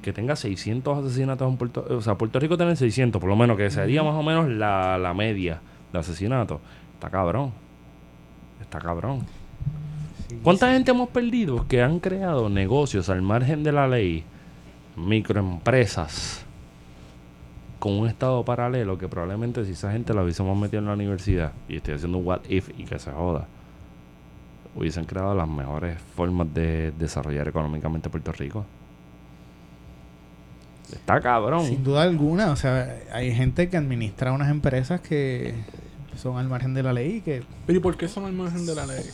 [0.01, 3.55] que tenga 600 asesinatos en Puerto O sea, Puerto Rico tiene 600, por lo menos,
[3.57, 5.61] que sería más o menos la, la media
[5.93, 6.59] de asesinatos.
[6.93, 7.51] Está cabrón.
[8.61, 9.25] Está cabrón.
[10.43, 14.25] ¿Cuánta gente hemos perdido que han creado negocios al margen de la ley,
[14.97, 16.45] microempresas,
[17.87, 21.53] con un estado paralelo que probablemente si esa gente la hubiésemos metido en la universidad,
[21.69, 23.47] y estoy haciendo un what if y que se joda,
[24.75, 28.65] hubiesen creado las mejores formas de desarrollar económicamente Puerto Rico?
[30.91, 31.65] Está cabrón.
[31.65, 35.55] Sin duda alguna, o sea, hay gente que administra unas empresas que
[36.17, 38.65] son al margen de la ley y que Pero ¿y por qué son al margen
[38.65, 39.05] de la ley?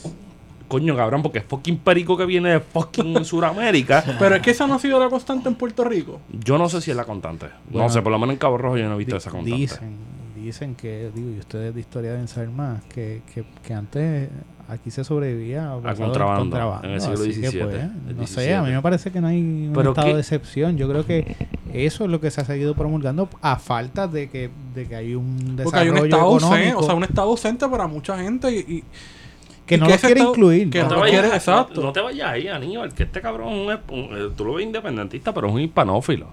[0.68, 4.04] Coño, cabrón, porque es fucking perico que viene de fucking Sudamérica.
[4.18, 6.20] Pero es que esa no ha sido la constante en Puerto Rico.
[6.32, 7.46] Yo no sé si es la constante.
[7.68, 9.56] Bueno, no sé, por lo menos en Cabo Rojo yo no he visto esa constante.
[9.60, 9.96] dicen,
[10.36, 14.28] dicen que, digo, y ustedes de historia deben saber más, que, que, que antes
[14.66, 18.54] aquí se sobrevivía basado en contrabando, en el siglo así que, XVII, pues, no sé,
[18.54, 20.78] a mí me parece que no hay un Pero estado qué- de excepción.
[20.78, 21.36] Yo creo que
[21.74, 25.14] eso es lo que se ha seguido promulgando a falta de que, de que hay
[25.14, 28.50] un Porque hay un desarrollo estado ausente, o sea, un estado ausente para mucha gente
[28.52, 28.84] y, y-
[29.66, 30.70] que no que lo quiere incluir.
[30.70, 31.80] que No te, vayas, quiere, exacto.
[31.82, 35.32] no te vayas ahí, Aníbal, que este cabrón es un, eh, tú lo ves independentista,
[35.32, 36.26] pero es un hispanófilo.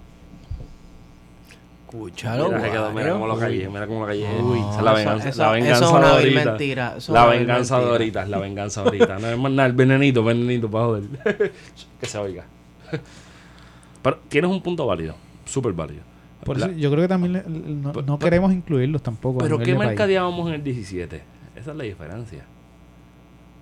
[1.88, 3.12] Escúchalo, mira, se quedó, mira Guario.
[3.14, 4.26] cómo lo callé, mira cómo lo callé.
[4.40, 6.44] Uy, no, la venganza, eso- la eso venganza es una de ahorita.
[6.46, 9.18] mentira, eso es La venganza de ahorita, la venganza de ahorita.
[9.18, 11.02] No es más nada, el venenito, venenito para joder.
[12.00, 12.44] que se oiga.
[14.02, 15.14] Pero tienes un punto válido,
[15.44, 16.00] súper válido.
[16.44, 19.38] Por La- eso yo creo que también le- le- no, Pero- no queremos incluirlos tampoco.
[19.40, 21.22] Pero ¿qué mercadeábamos en el 17?
[21.56, 22.44] Esa es la diferencia.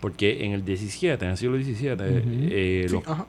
[0.00, 3.26] Porque en el 17, en el siglo XVII, eh, sí, los- ajá.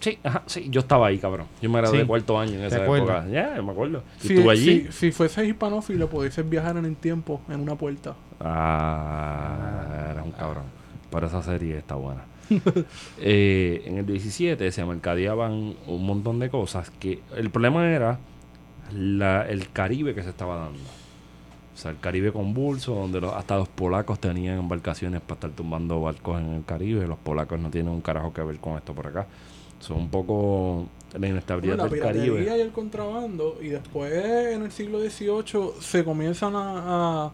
[0.00, 1.46] sí, ajá, sí, yo estaba ahí, cabrón.
[1.62, 2.02] Yo me gradué Sí.
[2.02, 3.26] de cuarto año en ¿Te esa época.
[3.28, 4.02] Ya, me acuerdo.
[4.22, 4.80] Y Si, estuve allí.
[4.90, 8.14] si, si fuese hispanófilo, pudieses viajar en el tiempo en una puerta.
[8.40, 10.64] Ah, era un cabrón.
[11.10, 12.22] Pero esa serie está buena.
[13.22, 18.18] Eh, en el 17 se mercadeaban un montón de cosas que el problema era
[18.92, 20.80] la- el Caribe que se estaba dando.
[21.80, 26.38] Sea, el Caribe convulso, donde los- hasta los polacos tenían embarcaciones para estar tumbando barcos
[26.40, 27.06] en el Caribe.
[27.06, 29.26] Los polacos no tienen un carajo que ver con esto por acá.
[29.78, 30.86] Son un poco
[31.18, 32.44] la inestabilidad Bueno, la del Caribe.
[32.44, 33.56] y el contrabando.
[33.62, 34.12] Y después,
[34.52, 37.32] en el siglo XVIII, se comienzan a, a,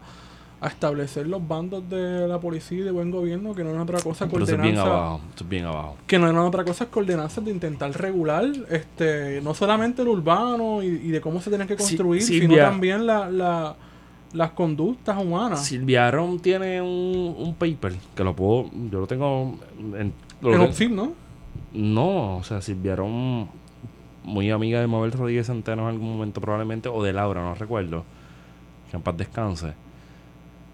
[0.61, 3.99] a establecer los bandos de la policía y de buen gobierno, que no es otra
[3.99, 5.21] cosa que Pero eso es bien ordenanza- abajo.
[5.35, 5.97] Es bien abajo.
[6.07, 10.81] que no eran otra cosa que ordenanzas de intentar regular este no solamente el urbano
[10.81, 12.47] y, y de cómo se tienen que Sí, construir, Silvia.
[12.47, 13.75] sino también la, la-
[14.33, 15.65] las conductas humanas.
[15.65, 18.69] Silvia Aron tiene un, un paper que lo puedo.
[18.91, 19.55] Yo lo tengo.
[19.97, 21.13] En, lo en Opsim, ¿no?
[21.73, 23.49] No, o sea, Silvia Aron,
[24.23, 28.03] muy amiga de Mabel Rodríguez Centeno en algún momento probablemente, o de Laura, no recuerdo.
[28.89, 29.73] Que en paz descanse.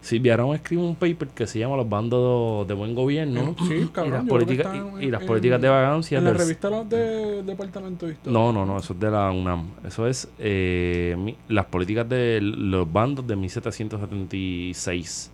[0.04, 3.86] Silvia Aron escribe un paper que se llama Los bandos de buen gobierno Sí, y
[3.88, 6.18] cabrón, las creo que políticas, y, y las en- políticas de vagancia.
[6.18, 8.38] En la del- revista de Departamento de Historia.
[8.38, 9.70] No, no, no, eso es de la UNAM.
[9.88, 15.32] Eso es eh, mi- las políticas de los bandos de 1776.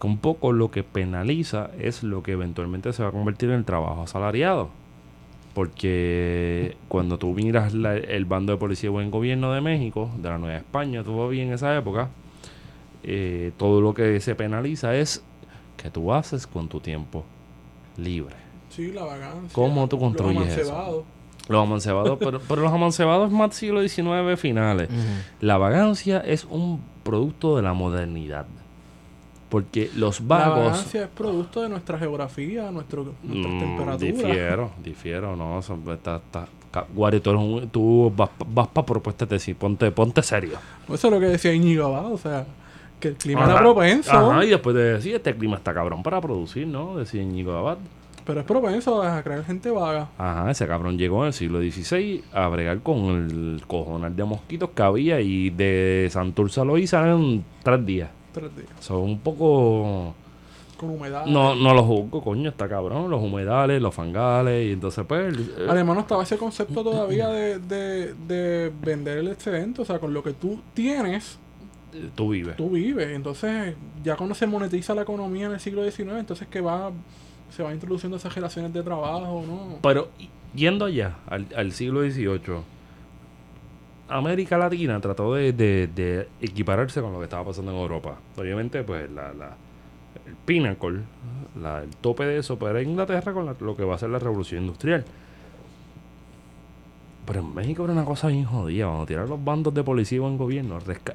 [0.00, 3.56] Que un poco lo que penaliza es lo que eventualmente se va a convertir en
[3.56, 4.70] el trabajo asalariado.
[5.52, 10.28] Porque cuando tú miras la- el bando de policía de buen gobierno de México, de
[10.28, 12.08] la Nueva España, tuvo bien en esa época,
[13.04, 15.22] eh, todo lo que se penaliza es
[15.76, 17.24] que tú haces con tu tiempo
[17.96, 18.34] libre.
[18.70, 19.50] Sí, la vagancia.
[19.52, 20.72] ¿Cómo tú los construyes eso?
[20.72, 21.04] amancebados.
[21.48, 24.88] Los amancebados, pero, pero los amancebados es más siglo XIX finales.
[25.40, 28.46] La vagancia es un producto de la modernidad.
[29.50, 30.64] Porque los La vagos.
[30.72, 34.00] vagancia es producto de nuestra geografía, nuestro, nuestras Mm, temperaturas.
[34.00, 35.58] difiero, difiero, no.
[35.60, 36.48] Eso, está, está,
[36.92, 40.58] Guari, tú, eres un- tú vas, vas para propuesta de tesis, ponte, ponte serio.
[40.92, 42.46] Eso es lo que decía Íñigo Abad, o sea,
[43.04, 46.02] que el clima Ajá, era propenso, Ajá, y después de decir, este clima está cabrón
[46.02, 46.96] para producir, ¿no?
[46.96, 47.76] Decía Íñigo Abad.
[48.24, 50.08] pero es propenso a crear gente vaga.
[50.16, 54.70] Ajá, ese cabrón llegó en el siglo XVI a bregar con el cojonal de mosquitos
[54.74, 58.08] que había y de Santurce a Loíza en tres días.
[58.32, 58.68] Tres días.
[58.80, 60.14] Son un poco...
[60.78, 61.24] Con humedad.
[61.26, 63.08] No, no lo juzgo, coño, está cabrón.
[63.08, 65.32] Los humedales, los fangales, y entonces pues...
[65.36, 70.00] eh, Además no estaba ese concepto todavía de, de, de vender el excedente, o sea,
[70.00, 71.38] con lo que tú tienes,
[72.14, 72.56] tú vives.
[72.56, 73.08] tú vives.
[73.08, 76.90] Entonces, ya cuando se monetiza la economía en el siglo XIX, entonces que va
[77.50, 79.78] se va introduciendo esas relaciones de trabajo, ¿no?
[79.82, 80.08] Pero
[80.54, 82.62] yendo allá, al, al siglo XVIII,
[84.08, 88.16] América Latina trató de, de- de equipararse con lo que estaba pasando en Europa.
[88.36, 89.56] Obviamente, pues la, la-
[90.26, 91.00] el pinnacle,
[91.60, 94.10] la- el tope de eso, pues era Inglaterra con la- lo que va a ser
[94.10, 95.04] la revolución industrial.
[97.26, 98.86] Pero en México era una cosa bien jodida.
[98.86, 101.14] Cuando tiraron los bandos de policía o en gobierno, resca-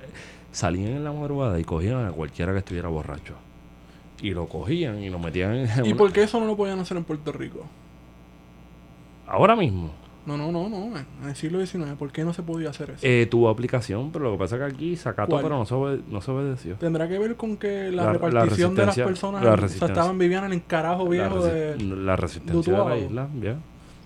[0.52, 3.34] salían en la madrugada y cogían a cualquiera que estuviera borracho.
[4.22, 6.80] Y lo cogían y lo metían en ¿Y una- por qué eso no lo podían
[6.80, 7.66] hacer en Puerto Rico?
[9.28, 9.92] Ahora mismo.
[10.26, 10.98] No, no, no, no.
[10.98, 13.00] En el siglo XIX, ¿por qué no se podía hacer eso?
[13.02, 15.44] Eh, tuvo aplicación, pero lo que pasa es que aquí sacató, ¿Cuál?
[15.44, 16.76] pero no se, obede- no se obedeció.
[16.76, 19.88] Tendrá que ver con que la, La- la repartición de las personas la o sea,
[19.88, 21.78] estaban vivían en el carajo viejo de...
[21.80, 23.56] la resistencia de la isla, ya.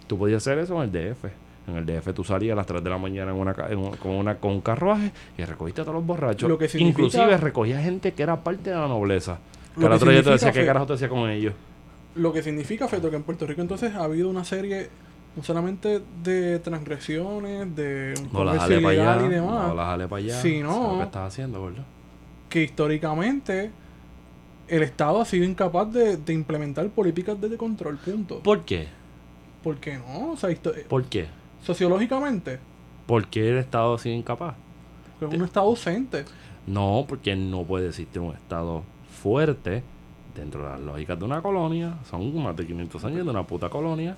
[0.07, 1.25] Tú podías hacer eso en el DF.
[1.67, 3.95] En el DF tú salías a las 3 de la mañana en una, en un-
[3.95, 6.49] con, una, con un carruaje y recogiste a todos los borrachos.
[6.49, 9.37] Lo que significa- Inclusive recogía gente que era parte de la nobleza.
[9.79, 11.53] Que al otro día te decía, ¿qué carajo te hacía con ellos?
[12.15, 14.89] Lo que significa, Feto, que en Puerto Rico entonces ha habido una serie
[15.35, 19.25] no solamente de transgresiones, de un No las ilegal allá.
[19.25, 20.41] y demás, No las jale para allá.
[20.41, 21.83] Si ¿Sabes no- lo que estás haciendo, ¿verdad?
[22.49, 23.71] que históricamente
[24.67, 28.39] el Estado ha sido incapaz de, de implementar políticas de control, punto.
[28.41, 28.87] ¿Por qué?
[29.63, 30.33] ¿Por qué no?
[30.33, 30.49] O sea,
[30.87, 31.25] ¿Por qué?
[31.63, 32.59] Sociológicamente,
[33.07, 34.55] ¿Por qué el Estado ha sido incapaz?
[35.19, 36.25] porque es un Estado ausente.
[36.67, 38.83] No, porque no puede existir un Estado
[39.21, 39.83] fuerte
[40.35, 41.97] dentro de las lógicas de una colonia.
[42.09, 44.15] Son más de 500 años de una puta colonia.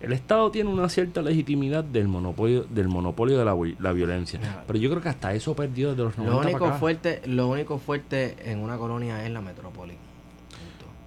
[0.00, 4.38] El Estado tiene una cierta legitimidad del monopolio del monopolio de la, la violencia.
[4.66, 6.78] Pero yo creo que hasta eso perdió desde los 90 Lo único para acá.
[6.78, 9.94] fuerte, lo único fuerte en una colonia es la metrópoli.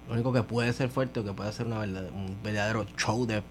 [0.08, 3.26] Lo único que puede ser fuerte o que puede ser una verdad, un verdadero show
[3.26, 3.42] de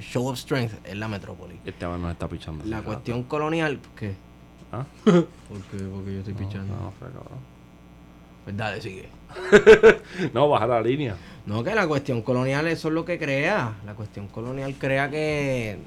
[0.00, 1.58] show of strength es la metrópoli.
[1.64, 2.64] Esteban nos está pichando.
[2.64, 4.14] La cuestión colonial, ¿qué?
[4.72, 4.84] ¿Ah?
[5.04, 5.78] ¿Por qué?
[5.78, 6.46] Porque yo estoy rato.
[6.46, 6.74] pichando.
[6.74, 7.38] No, no fue, cabrón.
[8.44, 9.08] Pues dale, sigue.
[10.32, 11.16] No, baja la línea.
[11.46, 13.74] No, que la cuestión colonial eso es lo que crea.
[13.84, 15.78] La cuestión colonial crea que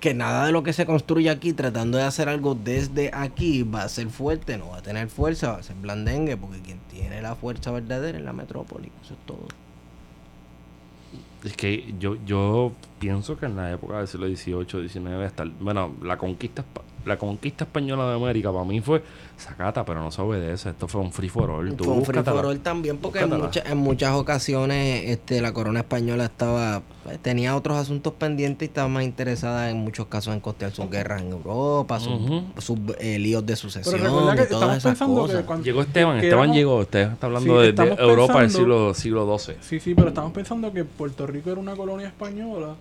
[0.00, 3.82] que nada de lo que se construye aquí tratando de hacer algo desde aquí va
[3.82, 7.20] a ser fuerte, no va a tener fuerza, va a ser blandengue, porque quien tiene
[7.20, 8.90] la fuerza verdadera es la metrópoli.
[9.04, 9.46] Eso es todo.
[11.44, 15.50] Es que yo, yo pienso que en la época del siglo XVIII, XIX, hasta el-
[15.60, 16.62] bueno, la conquista
[17.04, 19.02] la conquista española de América para mí fue
[19.36, 20.70] sacata, pero no se obedece.
[20.70, 21.74] Esto fue un free for all.
[21.74, 25.52] Tú Fue un free for all también porque en, muchas en muchas ocasiones este, la
[25.52, 26.82] corona española estaba
[27.22, 31.22] tenía otros asuntos pendientes y estaba más interesada en muchos casos en costear sus guerras
[31.22, 35.20] en Europa, sus, eh, líos de sucesión Pero recuerda que y todas estamos esas pensando
[35.22, 35.36] cosas.
[35.40, 38.50] que cuando Llegó Esteban, que Esteban éramos- llegó, Esteban está hablando Sí, de, Europa del
[38.50, 39.54] siglo, siglo XII.
[39.60, 42.74] Sí, sí, pero estamos pensando que Puerto Rico era una colonia española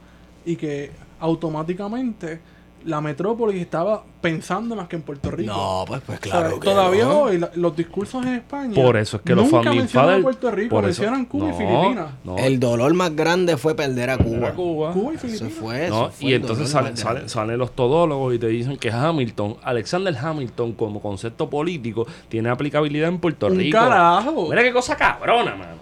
[0.45, 2.39] y que automáticamente
[2.85, 5.53] la metrópolis estaba pensando más que en Puerto Rico.
[5.53, 6.59] No, pues, pues O sea, claro.
[6.59, 7.19] que todavía no.
[7.21, 10.51] hoy la- los discursos en España Por eso es que los nunca mencionan a Puerto
[10.51, 12.07] Rico, por eso- mencionan Cuba y Filipinas.
[12.23, 14.51] no, El dolor más grande fue perder a Cuba.
[14.53, 14.93] Cuba.
[14.93, 15.53] Cuba y Eso Filipinas.
[15.53, 16.01] fue eso.
[16.03, 19.57] No, fue y el entonces salen sale, salen los todólogos y te dicen que Hamilton,
[19.63, 23.77] Alexander Hamilton como concepto político tiene aplicabilidad en Puerto Un Rico.
[23.77, 24.47] carajo.
[24.49, 25.79] Mira qué cosa cabrona, mano.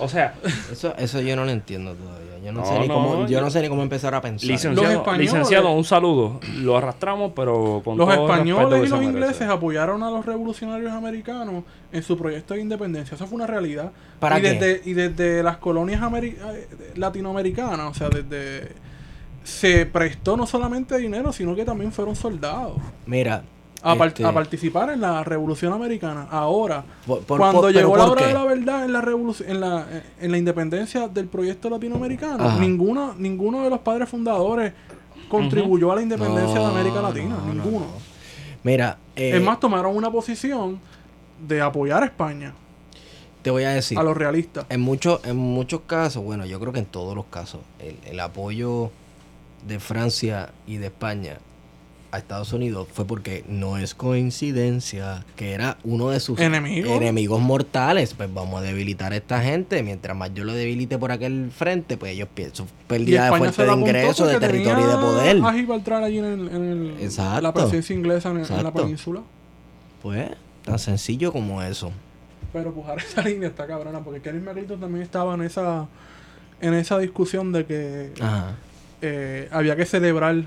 [0.00, 0.34] O sea,
[0.70, 2.27] Eso, eso yo no lo entiendo todavía.
[2.48, 4.22] Yo no, No, sé ni no, cómo, yo yo- no sé ni cómo empezar a
[4.22, 4.48] pensar.
[4.48, 6.40] licenciado, españoles- licenciado, un saludo.
[6.56, 9.04] Lo arrastramos, pero con Los todo españoles y los merece.
[9.04, 13.16] ingleses apoyaron a los revolucionarios americanos en su proyecto de independencia.
[13.16, 13.92] Eso fue una realidad.
[14.18, 14.52] ¿Para y qué?
[14.54, 16.36] Desde, y desde las colonias ameri-
[16.96, 18.68] latinoamericanas, o sea, desde...
[19.44, 22.76] Se prestó no solamente dinero, sino que también fueron soldados
[23.06, 23.42] Mira.
[23.82, 26.26] A, par- este, a participar en la revolución americana.
[26.30, 28.28] Ahora, por- por- cuando por- llegó la ¿por hora qué?
[28.28, 29.00] de la verdad en la
[29.46, 29.86] en la,
[30.20, 32.58] en la independencia del proyecto latinoamericano, Ajá.
[32.60, 34.72] ninguno, ninguno de los padres fundadores
[35.28, 37.36] contribuyó a la independencia de América Latina.
[37.38, 37.86] no, no, ninguno.
[37.86, 38.08] no.
[38.64, 40.80] Mira, eh, Es más, tomaron una posición
[41.46, 42.52] de apoyar a España,
[43.42, 43.96] te voy a decir.
[43.98, 44.66] a los realistas.
[44.68, 48.18] En muchos, en muchos casos, bueno, yo creo que en todos los casos, el, el
[48.20, 48.90] apoyo
[49.66, 51.38] de Francia y de España
[52.10, 56.90] a Estados Unidos fue porque no es coincidencia que era uno de sus ¿Enemigos?
[56.90, 58.14] enemigos mortales.
[58.14, 59.82] Pues vamos a debilitar a esta gente.
[59.82, 63.72] Mientras más yo lo debilite por aquel frente, pues ellos piensan pérdida de se de
[63.72, 65.40] ingreso, de territorio y de poder.
[65.44, 66.64] A Gibraltar allí en, el- en
[67.00, 69.20] el- la presencia inglesa en, en la península.
[70.02, 70.30] Pues,
[70.64, 71.92] tan sencillo como eso.
[72.52, 75.86] Pero pujar esa línea está cabrona, porque Kenny McClinton también estaba en esa
[76.60, 78.12] en esa discusión de que
[79.02, 80.44] eh, había que celebrar,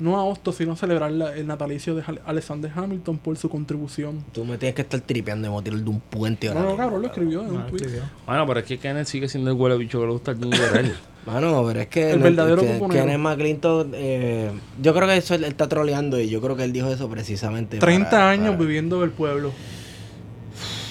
[0.00, 4.24] no a Hostos, sino celebrar la- el natalicio de Al- Alexander Hamilton por su contribución.
[4.32, 6.68] Tú me tienes que estar tripeando y me tirar de un puente No, ahora no,
[6.70, 7.76] mismo, cabrón, lo escribió en No, un tweet.
[7.82, 8.02] escribió.
[8.26, 10.78] Bueno, pero es que Kenneth sigue siendo el huele bicho que le gusta el Ginger
[10.78, 10.92] Ale.
[11.26, 12.80] Mano, pero es que El no- verdadero que.
[12.90, 16.72] Kenneth McClinton, eh, yo creo que eso él está troleando y yo creo que él
[16.72, 17.78] dijo eso precisamente.
[17.78, 19.48] 30 para- años para- viviendo del pueblo.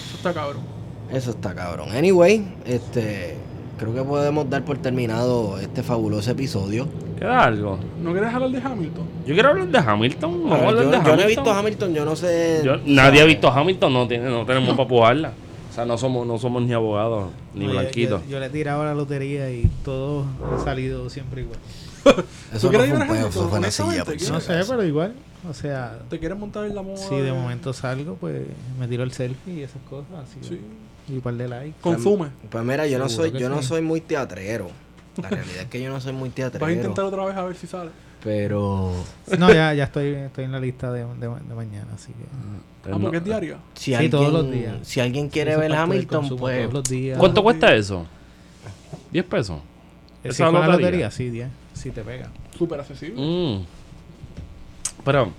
[0.08, 0.62] Eso está cabrón.
[1.12, 1.89] Eso está cabrón.
[1.91, 3.36] Anyway, este,
[3.80, 6.88] creo que podemos dar por terminado este fabuloso episodio.
[7.18, 7.80] ¿Queda algo?
[8.01, 9.05] ¿No quieres hablar de Hamilton?
[9.26, 10.43] Yo quiero hablar de Hamilton.
[10.43, 11.28] Vamos A a ver, hablar yo, de yo no he Hamilton.
[11.43, 12.61] visto Hamilton, yo no sé.
[12.63, 15.32] Yo- nadie ha visto Hamilton, no, tiene, no tenemos para pujarla.
[15.72, 18.22] O sea, no somos, no somos ni abogados, ni No, yo- blanquitos.
[18.26, 21.59] Yo, yo le he tirado a la lotería y todo ha salido siempre igual.
[22.53, 23.30] Eso ¿Tú no fue un Hamilton?
[23.30, 24.03] eso fue una silla.
[24.32, 25.13] No sé, pero igual.
[25.49, 26.97] O sea, ¿Te quieres montar en la moda?
[26.97, 28.41] si de momento salgo, pues
[28.80, 30.09] me tiro el selfie y esas cosas.
[30.24, 30.61] Así Sí.
[31.09, 31.76] Y un par de likes.
[31.82, 32.28] Consume.
[32.49, 34.68] Pues mira, yo no soy, yo no soy muy teatrero.
[35.22, 36.65] La realidad es que yo no soy muy teatrero.
[36.65, 37.91] Vas a intentar otra vez a ver si sale.
[38.24, 38.93] Pero
[39.38, 42.24] No, ya, ya estoy, estoy en la lista de, de, de mañana, así que...
[42.24, 42.99] Ah, No.
[43.01, 43.57] porque es diaria.
[43.76, 44.76] si Sí, alguien, todos los días.
[44.82, 47.18] si alguien quiere Eso ver Hamilton, pues Todos los días.
[47.20, 48.05] ¿Cuánto cuesta eso?
[49.13, 49.59] ¿10 pesos?
[50.24, 50.78] Si esa la lotería?
[50.78, 51.47] lotería, sí, 10.
[51.74, 52.30] Si te pega.
[52.57, 53.22] Súper accesible.
[53.22, 53.65] Mm.
[55.05, 55.32] Pero,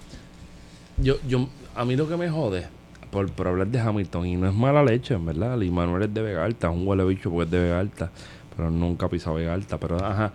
[0.98, 2.66] yo, yo, a mí lo que me jode,
[3.10, 6.14] por, por hablar de Hamilton, y no es mala leche, en verdad, Lee Manuel es
[6.14, 8.10] de Vega Alta, es un huele bicho porque es de Vega Alta,
[8.58, 10.32] pero nunca ha pisado Vega Alta, pero ajá.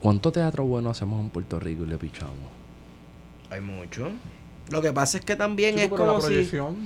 [0.00, 2.34] ¿Cuánto teatro bueno hacemos en Puerto Rico y le pichamos?
[3.48, 4.08] hay mucho.
[4.70, 6.76] Lo que pasa es que también Chico, es como la si proyección.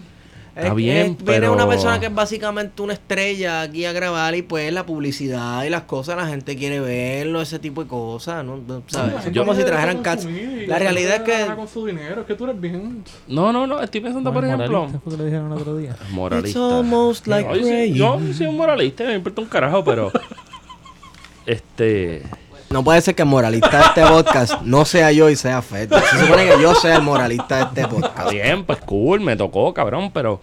[0.56, 4.34] Está es- bien, es- viene una persona que es básicamente una estrella aquí a grabar
[4.34, 8.44] y pues la publicidad y las cosas la gente quiere verlo, ese tipo de cosas,
[8.44, 8.60] ¿no?
[8.86, 9.24] ¿Sabes?
[9.24, 10.26] Gente como si trajeran cats.
[10.66, 12.20] La realidad es que gana con su dinero.
[12.22, 13.04] Es que tú eres bien.
[13.26, 15.90] No, no, no, estoy pensando, por ejemplo, moralista fue que le dijeron el otro día.
[16.00, 16.78] It's moralista.
[16.78, 17.94] almost like No, yo, soy, praying.
[17.94, 20.12] yo soy un moralista, me importa un carajo, pero.
[21.46, 22.22] este.
[22.70, 25.92] No puede ser que el moralista de este podcast no sea yo y sea Fed.
[25.92, 28.30] Se supone que yo sea el moralista de este Está podcast.
[28.32, 30.40] bien, pues cool, me tocó, cabrón, pero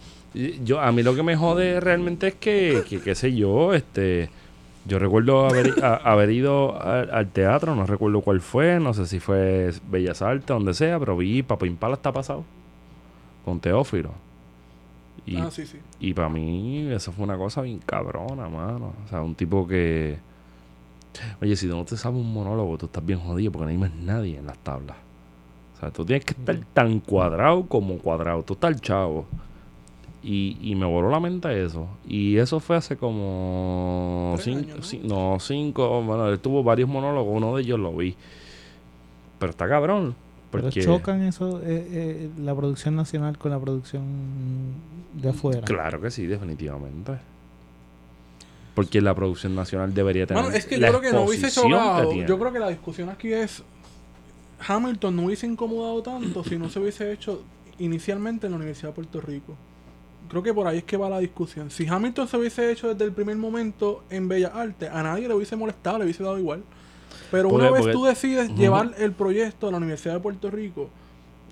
[0.64, 4.30] yo a mí lo que me jode realmente es que, que qué sé yo, este
[4.84, 9.06] yo recuerdo haber, a- haber ido al, al teatro, no recuerdo cuál fue, no sé
[9.06, 12.44] si fue Bellas Artes, donde sea, pero vi Papo Impala está pasado
[13.44, 14.10] con Teófilo.
[15.26, 15.78] Y, Ah, sí, sí.
[16.00, 18.92] y para mí eso fue una cosa bien cabrona, mano.
[19.04, 20.18] O sea, un tipo que...
[21.40, 23.78] Oye, si tú no te sabes un monólogo, tú estás bien jodido porque no hay
[23.78, 24.96] más nadie en las tablas.
[25.76, 28.42] O sea, tú tienes que estar tan cuadrado como cuadrado.
[28.42, 29.26] Tú estás chavo.
[30.24, 31.88] Y, y me voló la mente eso.
[32.06, 34.36] Y eso fue hace como...
[34.40, 36.02] Cinco, años, no, cinco...
[36.02, 37.34] Bueno, él tuvo varios monólogos.
[37.36, 38.14] Uno de ellos lo vi.
[39.38, 40.14] Pero está cabrón.
[40.52, 44.04] Pero Porque, chocan eso, eh, eh, la producción nacional con la producción
[45.14, 45.62] de afuera.
[45.62, 47.12] Claro que sí, definitivamente.
[48.74, 50.42] Porque la producción nacional debería tener.
[50.42, 52.14] Bueno, es que la yo creo que no hubiese chocado.
[52.14, 53.62] Yo creo que la discusión aquí es.
[54.66, 57.42] Hamilton no hubiese incomodado tanto si no se hubiese hecho
[57.78, 59.56] inicialmente en la Universidad de Puerto Rico.
[60.32, 61.70] Creo que por ahí es que va la discusión.
[61.70, 65.34] Si Hamilton se hubiese hecho desde el primer momento en Bellas Artes, a nadie le
[65.34, 66.62] hubiese molestado, le hubiese dado igual.
[67.30, 70.50] Pero Porque- una vez porque- tú decides llevar el proyecto a la Universidad de Puerto
[70.50, 70.88] Rico,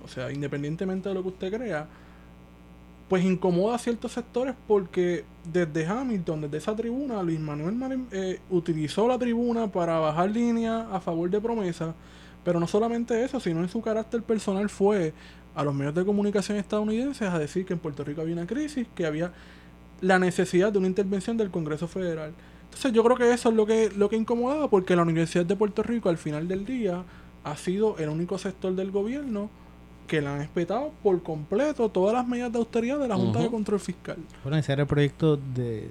[0.03, 1.89] o sea, independientemente de lo que usted crea,
[3.11, 8.41] pues incomoda a ciertos sectores porque desde Hamilton, desde esa tribuna, Luis Manuel Marín, eh,
[8.49, 11.95] utilizó la tribuna para bajar línea a favor de promesa,
[12.45, 15.13] pero no solamente eso, sino en su carácter personal fue
[15.55, 18.87] a los medios de comunicación estadounidenses a decir que en Puerto Rico había una crisis,
[18.95, 19.33] que había
[20.01, 22.33] la necesidad de una intervención del Congreso Federal.
[22.65, 25.57] Entonces yo creo que eso es lo que, lo que incomodaba porque la Universidad de
[25.57, 27.03] Puerto Rico al final del día
[27.45, 29.51] ha sido el único sector del gobierno
[30.07, 33.49] que le han respetado por completo todas las medidas de austeridad de la Junta de.
[33.51, 34.17] Control Fiscal.
[34.43, 35.91] Bueno, ese era el proyecto de, de-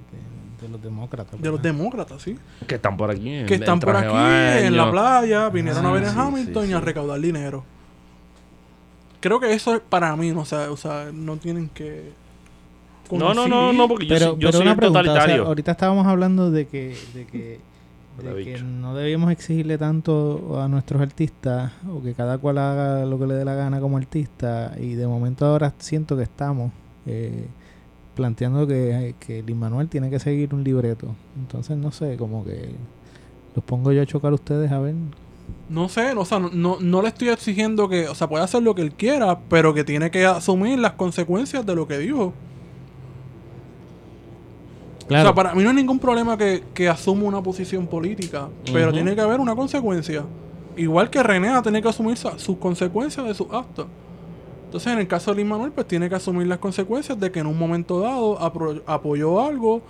[0.61, 1.41] de los demócratas.
[1.41, 2.37] De los demócratas, ¿sí?
[2.67, 3.29] Que están por aquí.
[3.29, 6.65] en- Que están por aquí en la playa, vinieron a Ah, ver en sí, Hamilton
[6.65, 7.63] sí, y a recaudar dinero.
[9.19, 12.11] Creo que eso es para mí, no, o sea, o sea, no tienen que...
[13.11, 15.13] No, no, no, no, porque yo, Pero, soy- yo pero soy una pregunta, o sea,
[15.13, 15.47] totalitario.
[15.47, 17.59] ahorita estábamos hablando de que, de que,
[18.21, 23.17] de que no debíamos exigirle tanto a nuestros artistas o que cada cual haga lo
[23.17, 26.71] que le dé la gana como artista y de momento ahora siento que estamos
[27.07, 27.47] eh,
[28.15, 31.07] planteando que, que Lin Manuel tiene que seguir un libreto.
[31.35, 32.75] Entonces no sé, como que
[33.55, 34.93] los pongo yo a chocar a ustedes a ver.
[35.69, 38.63] No sé, o sea, no, no, no le estoy exigiendo que, o sea, puede hacer
[38.63, 42.33] lo que él quiera, pero que tiene que asumir las consecuencias de lo que dijo.
[45.05, 48.91] O sea, para mí no hay ningún problema que, que asuma una posición política, pero
[48.91, 50.23] tiene que haber una consecuencia.
[50.77, 53.87] Igual que René va a tener que asumir sus consecuencias de sus actos.
[54.65, 57.39] Entonces, en el caso de Lin Manuel, pues tiene que asumir las consecuencias de que
[57.39, 58.37] en un momento dado
[58.85, 59.81] apoyó algo,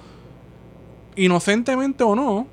[1.17, 2.47] inocentemente o no,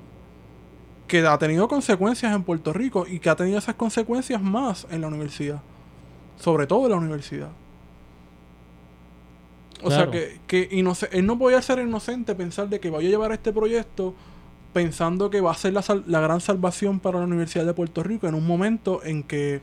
[1.07, 5.01] que ha tenido consecuencias en Puerto Rico y que ha tenido esas consecuencias más en
[5.01, 5.61] la universidad.
[6.39, 7.49] Sobre todo en la universidad.
[9.83, 10.11] O Claro.
[10.11, 10.81] sea que, que
[11.13, 14.15] él no podía ser inocente pensar de que vaya a llevar este proyecto
[14.73, 18.03] pensando que va a ser la, sal- la gran salvación para la Universidad de Puerto
[18.03, 19.61] Rico en un momento en que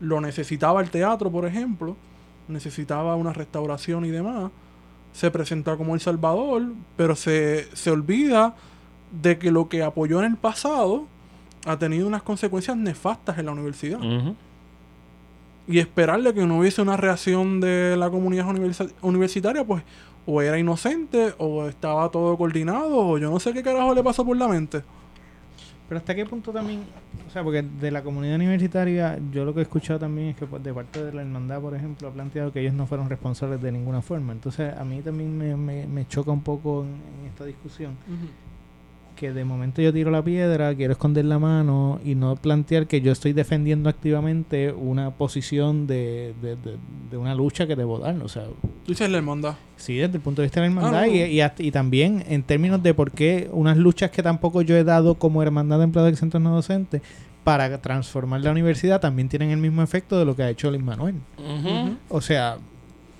[0.00, 1.96] lo necesitaba el teatro, por ejemplo,
[2.48, 4.50] necesitaba una restauración y demás.
[5.12, 6.62] Se presenta como El Salvador,
[6.96, 8.54] pero se, se olvida
[9.22, 11.06] de que lo que apoyó en el pasado
[11.66, 13.98] ha tenido unas consecuencias nefastas en la universidad
[15.66, 19.82] y esperarle que no hubiese una reacción de la comunidad universi- universitaria, pues
[20.26, 24.24] o era inocente o estaba todo coordinado o yo no sé qué carajo le pasó
[24.24, 24.82] por la mente.
[25.88, 26.80] Pero hasta qué punto también,
[27.28, 30.46] o sea, porque de la comunidad universitaria, yo lo que he escuchado también es que
[30.46, 33.60] pues, de parte de la hermandad, por ejemplo, ha planteado que ellos no fueron responsables
[33.60, 34.32] de ninguna forma.
[34.32, 36.88] Entonces, a mí también me, me- me choca un poco en,
[37.20, 37.92] en esta discusión
[39.16, 43.00] que de momento yo tiro la piedra, quiero esconder la mano y no plantear que
[43.00, 46.76] yo estoy defendiendo activamente una posición de, de, de-
[47.10, 48.16] de una lucha que debo dar.
[48.22, 48.44] O sea,
[48.84, 49.54] Tú dices la hermandad.
[49.76, 51.12] Sí, desde el punto de vista de la hermandad Ah, no.
[51.12, 54.76] y, y, hasta- y también en términos de por qué unas luchas que tampoco yo
[54.76, 57.00] he dado como hermandad de empleados de centros no docentes
[57.44, 60.82] para transformar la universidad también tienen el mismo efecto de lo que ha hecho Luis
[60.82, 61.16] Manuel.
[62.08, 62.56] O sea,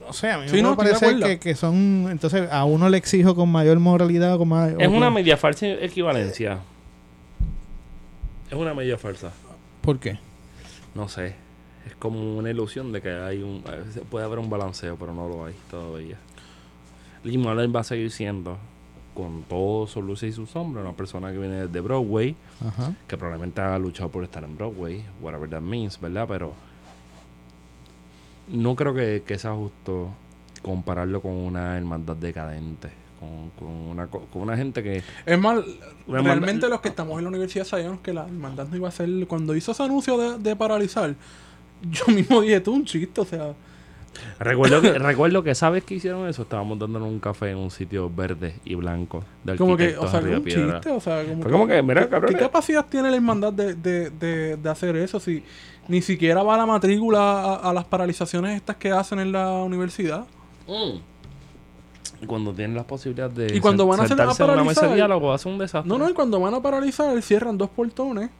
[0.09, 2.89] o sea, a mí Sí, me no, de parece que, que son, entonces a uno
[2.89, 4.73] le exijo con mayor moralidad, con más...
[4.79, 6.59] Es una media falsa equivalencia.
[8.51, 9.33] Es una media falsa.
[9.81, 10.19] ¿Por qué?
[10.95, 11.35] No sé.
[11.87, 13.63] Es como una ilusión de que hay un.
[14.11, 16.17] Puede haber un balanceo, pero no lo hay todavía.
[17.25, 18.59] Lin va a seguir siendo,
[19.15, 22.37] con todos sus luces y sus sombras, una persona que viene de Broadway,
[22.67, 22.95] Ajá.
[23.09, 26.27] que probablemente ha luchado por estar en Broadway, whatever that means, ¿verdad?
[26.29, 26.53] Pero
[28.49, 30.11] no creo que, que sea justo
[30.63, 32.89] compararlo con una hermandad decadente,
[33.21, 35.03] con, con una, co- con una gente que...
[35.27, 35.63] Es más,
[36.09, 38.93] realmente hermandad- los que estamos en la universidad sabíamos que la hermandad no iba a
[38.93, 39.09] ser...
[39.27, 41.15] Cuando hizo ese anuncio de, de paralizar,
[41.91, 43.55] yo mismo dije, tú un chiste, o sea...
[44.39, 48.09] Recuerdo que, recuerdo que sabes que hicieron eso, estábamos dándonos un café en un sitio
[48.09, 51.51] verde y blanco de Como que, o sea, que un chiste, o sea, como Fue
[51.51, 52.27] como que, mira, ¿qué-.
[52.29, 55.43] ¿Qué capacidad tiene la hermandad de, de, de, de hacer eso si
[55.89, 59.51] ni siquiera va a la matrícula a, a las paralizaciones estas que hacen en la
[59.63, 60.25] universidad?
[60.67, 60.99] Mm.
[62.23, 64.53] Y cuando tienen las posibilidades de Y cuando van a hacer- una mesa de
[64.89, 65.89] paralizar- diálogo, hace un desastre.
[65.89, 68.31] No, no, y cuando van a paralizar, cierran dos portones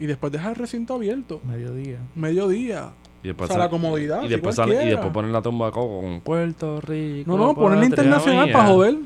[0.00, 1.40] y después dejan el recinto abierto.
[1.44, 1.98] Mediodía.
[2.14, 2.90] Mediodía.
[3.22, 4.22] Y después o sea, la comodidad.
[4.22, 7.30] Y después, sale- y después ponen la tumba de coco con Puerto Rico.
[7.30, 8.96] No, no, ponen la internacional para joder.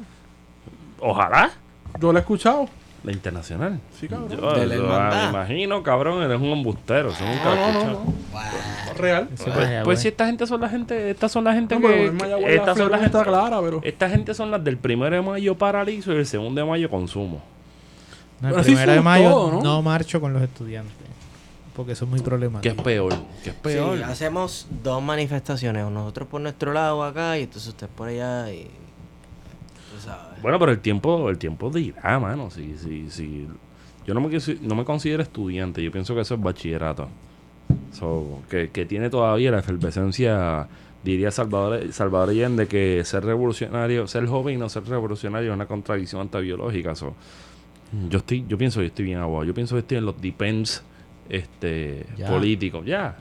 [1.00, 1.50] Ojalá.
[1.98, 2.66] Yo lo he escuchado.
[3.04, 3.80] La internacional.
[3.98, 4.28] Sí, cabrón.
[4.30, 5.22] Yo, De la yo, hermandad.
[5.24, 7.10] me imagino, cabrón, eres un embustero.
[7.10, 8.14] Eso nunca No, no, no.
[8.96, 9.28] Real.
[9.36, 12.06] Pues, pues si esta gente son la gente, estas son la gente No, que,
[12.54, 13.80] estas son la gente, está clara, pero...
[13.82, 17.42] esta gente son las del primero de mayo paralizo y el segundo de mayo consumo.
[18.40, 19.62] No, el Pero primero de mayo ¿no?
[19.62, 19.82] ¿no?
[19.82, 20.94] marcho con los estudiantes.
[21.74, 22.84] Porque son muy ¿Qué es problemáticos.
[22.84, 23.14] peor?
[23.42, 23.96] ¿Qué es peor?
[23.96, 28.68] Sí, hacemos dos manifestaciones, nosotros por nuestro lado acá y entonces usted por allá y
[30.02, 30.40] sabes.
[30.42, 32.50] Bueno, pero el tiempo, el tiempo dirá, mano.
[32.50, 33.46] Si, si, si
[34.06, 37.08] Yo no me, no me considero estudiante, yo pienso que eso es bachillerato.
[37.92, 40.66] So, que, que tiene todavía la efervescencia,
[41.04, 45.66] diría Salvador, Salvador Allende, que ser revolucionario, ser joven y no ser revolucionario es una
[45.66, 46.94] contradicción antibiológica.
[46.94, 47.14] So,
[48.08, 49.44] yo estoy, yo pienso que estoy bien abajo.
[49.44, 50.82] Yo pienso que estoy en los depends
[51.28, 52.28] este, Ya.
[52.28, 52.84] políticos.
[52.86, 53.16] Ya.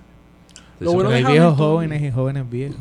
[0.80, 2.78] Bueno hay viejos jóvenes y jóvenes viejos.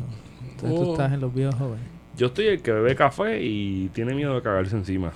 [0.51, 0.91] Entonces tú Oh.
[0.93, 1.85] estás en los viejos jóvenes.
[2.17, 5.11] Yo estoy el que bebe café y tiene miedo de cagarse encima.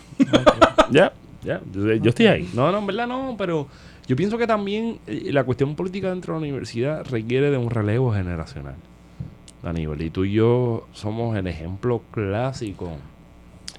[0.91, 1.11] Ya,
[1.43, 1.61] ya.
[1.73, 2.49] Yo, yo estoy ahí.
[2.53, 3.67] No, no, en verdad no, pero
[4.07, 7.69] yo pienso que también eh, la cuestión política dentro de la universidad requiere de un
[7.69, 8.75] relevo generacional.
[9.63, 12.91] Aníbal, y tú y yo somos el ejemplo clásico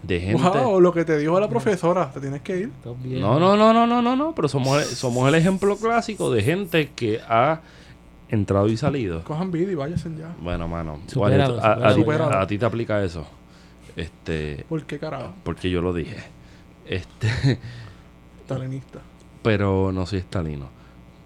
[0.02, 0.42] de gente.
[0.42, 2.70] Wow, lo que te dijo la profesora, te tienes que ir.
[3.20, 6.42] No, no, no, no, no, no, no, pero somos, el- somos el ejemplo clásico de
[6.42, 7.60] gente que ha
[8.28, 9.22] entrado y salido.
[9.24, 10.34] Cojan vida y váyanse ya.
[10.40, 12.38] Bueno, mano, a, a ti, supéralo.
[12.38, 13.26] a ti te aplica eso.
[13.96, 15.32] Este, ¿Por qué carajo?
[15.42, 16.16] porque yo lo dije.
[16.86, 17.58] Este,
[18.46, 19.00] Talenista.
[19.42, 20.68] pero no soy estalino.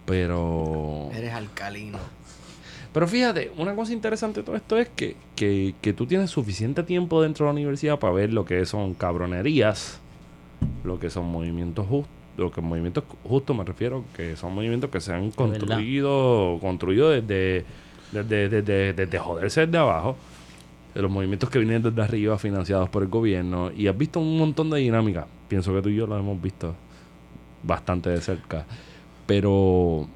[0.07, 1.99] Pero Eres alcalino.
[2.93, 6.83] pero fíjate, una cosa interesante de todo esto es que, que, que tú tienes suficiente
[6.83, 10.01] tiempo dentro de la universidad para ver lo que son cabronerías,
[10.85, 15.01] lo que son movimientos justos, lo que movimientos justos me refiero, que son movimientos que
[15.01, 17.65] se han construido, construido desde,
[18.13, 20.17] desde, desde, desde joderse desde abajo,
[20.95, 24.39] de los movimientos que vienen desde arriba financiados por el gobierno, y has visto un
[24.39, 25.27] montón de dinámicas.
[25.49, 26.75] Pienso que tú y yo lo hemos visto
[27.63, 28.65] bastante de cerca.
[29.27, 30.09] Pero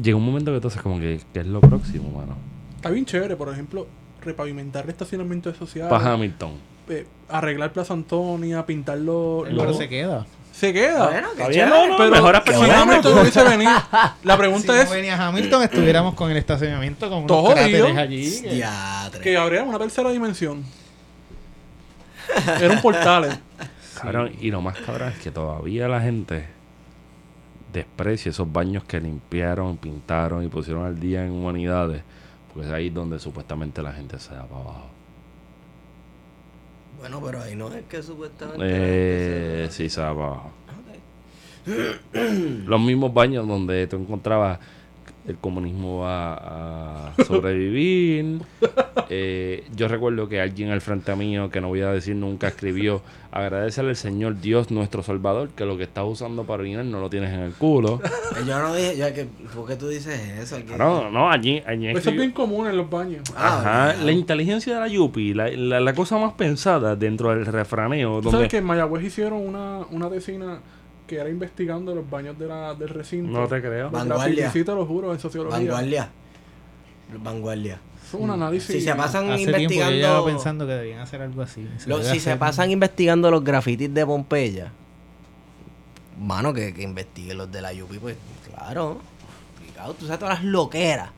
[0.00, 2.36] llega un momento que tú haces como que, ¿qué es lo próximo, mano?
[2.76, 3.86] Está bien chévere, por ejemplo,
[4.22, 6.52] repavimentar el estacionamiento social, Para Hamilton.
[6.90, 9.42] Eh, arreglar Plaza Antonia, pintarlo.
[9.44, 10.26] Pero lo- se queda.
[10.52, 11.06] Se queda.
[11.08, 11.86] Bueno, qué Está bien, chévere.
[11.86, 13.08] no, no, pero mejoras si personalmente.
[13.08, 17.24] No hubiese venido, la Si pregunta no es venía Hamilton, estuviéramos con el estacionamiento con
[17.24, 17.98] unos cráteres jodido.
[17.98, 18.42] allí.
[18.42, 20.62] que- que habría una tercera dimensión.
[22.60, 23.24] Era un portal.
[23.24, 23.38] eh.
[24.00, 26.46] Cabrón, y lo más cabrón es que todavía la gente
[27.72, 32.02] desprecia esos baños que limpiaron, pintaron y pusieron al día en humanidades.
[32.52, 34.86] Porque es ahí donde supuestamente la gente se da para abajo.
[37.00, 38.62] Bueno, pero ahí no es que supuestamente.
[38.62, 40.52] Eh, sí, para abajo.
[42.12, 44.58] Los mismos baños donde tú encontrabas
[45.28, 46.34] el comunismo va
[47.10, 48.40] a sobrevivir.
[49.12, 53.02] Eh, yo recuerdo que alguien al frente mío, que no voy a decir nunca, escribió
[53.32, 57.10] agradecerle al Señor Dios nuestro Salvador que lo que estás usando para orinar no lo
[57.10, 58.00] tienes en el culo.
[58.04, 60.58] Eh, Yo no dije, yo, que, ¿por qué tú dices eso?
[60.64, 63.22] ¿Qué- No, no, allí, allí Eso es escribió- bien común en los baños.
[63.36, 67.46] Ah, Ajá, la inteligencia de la Yupi, la, la, la cosa más pensada dentro del
[67.46, 68.18] refraneo.
[68.18, 70.60] ¿Tú Donde, sabes que en Mayagüez hicieron una, una vecina
[71.10, 73.32] que era investigando los baños de la, del recinto?
[73.32, 73.90] no te creo.
[73.90, 74.50] Va- Vanguardia.
[74.52, 75.58] Sí, te lo juro, en sociología.
[75.58, 76.08] Vanguardia.
[77.18, 77.80] Vanguardia.
[78.06, 78.74] Es un análisis.
[78.76, 79.96] Si se pasan Hace tiempo yo investigando.
[79.96, 81.66] llevaba pensando que debían hacer algo así.
[81.86, 84.72] lo- si se pasan investigando los grafitis de Pompeya,
[86.18, 88.16] mano, que, que investiguen los de la Yupi, pues
[88.48, 89.00] claro.
[89.56, 89.94] Complicado.
[89.94, 91.10] Tú sabes todas las loqueras.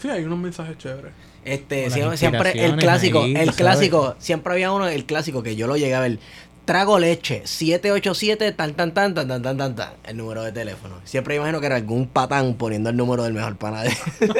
[0.00, 1.12] Sí, hay unos mensajes chéveres.
[1.44, 3.56] Este, Con sie- las siempre el clásico, ahí, el ¿sabes?
[3.56, 6.18] clásico, siempre había uno, el clásico que yo lo llegué a ver.
[6.64, 10.94] Trago leche, 787, tan, tan, tan, tan, tan, tan, tan, tan, el número de teléfono.
[11.04, 13.94] Siempre imagino que era algún patán poniendo el número del mejor panadero.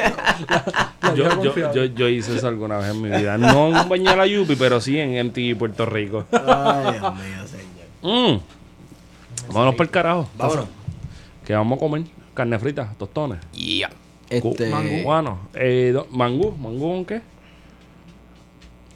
[1.15, 3.37] Yo, yo, yo, yo hice eso alguna vez en mi vida.
[3.37, 6.25] No en un baño de la Yupi, pero sí en MTV Puerto Rico.
[6.31, 8.33] Ay, Dios mío, señor.
[8.33, 8.41] Mm.
[9.53, 10.27] Vámonos por el carajo.
[10.35, 10.65] Vámonos.
[11.45, 12.03] Que vamos a comer
[12.33, 13.39] carne frita, tostones.
[13.53, 13.91] Yeah.
[14.29, 15.03] Este, Mangú.
[15.03, 17.21] Bueno, eh, mangú, mangú con qué?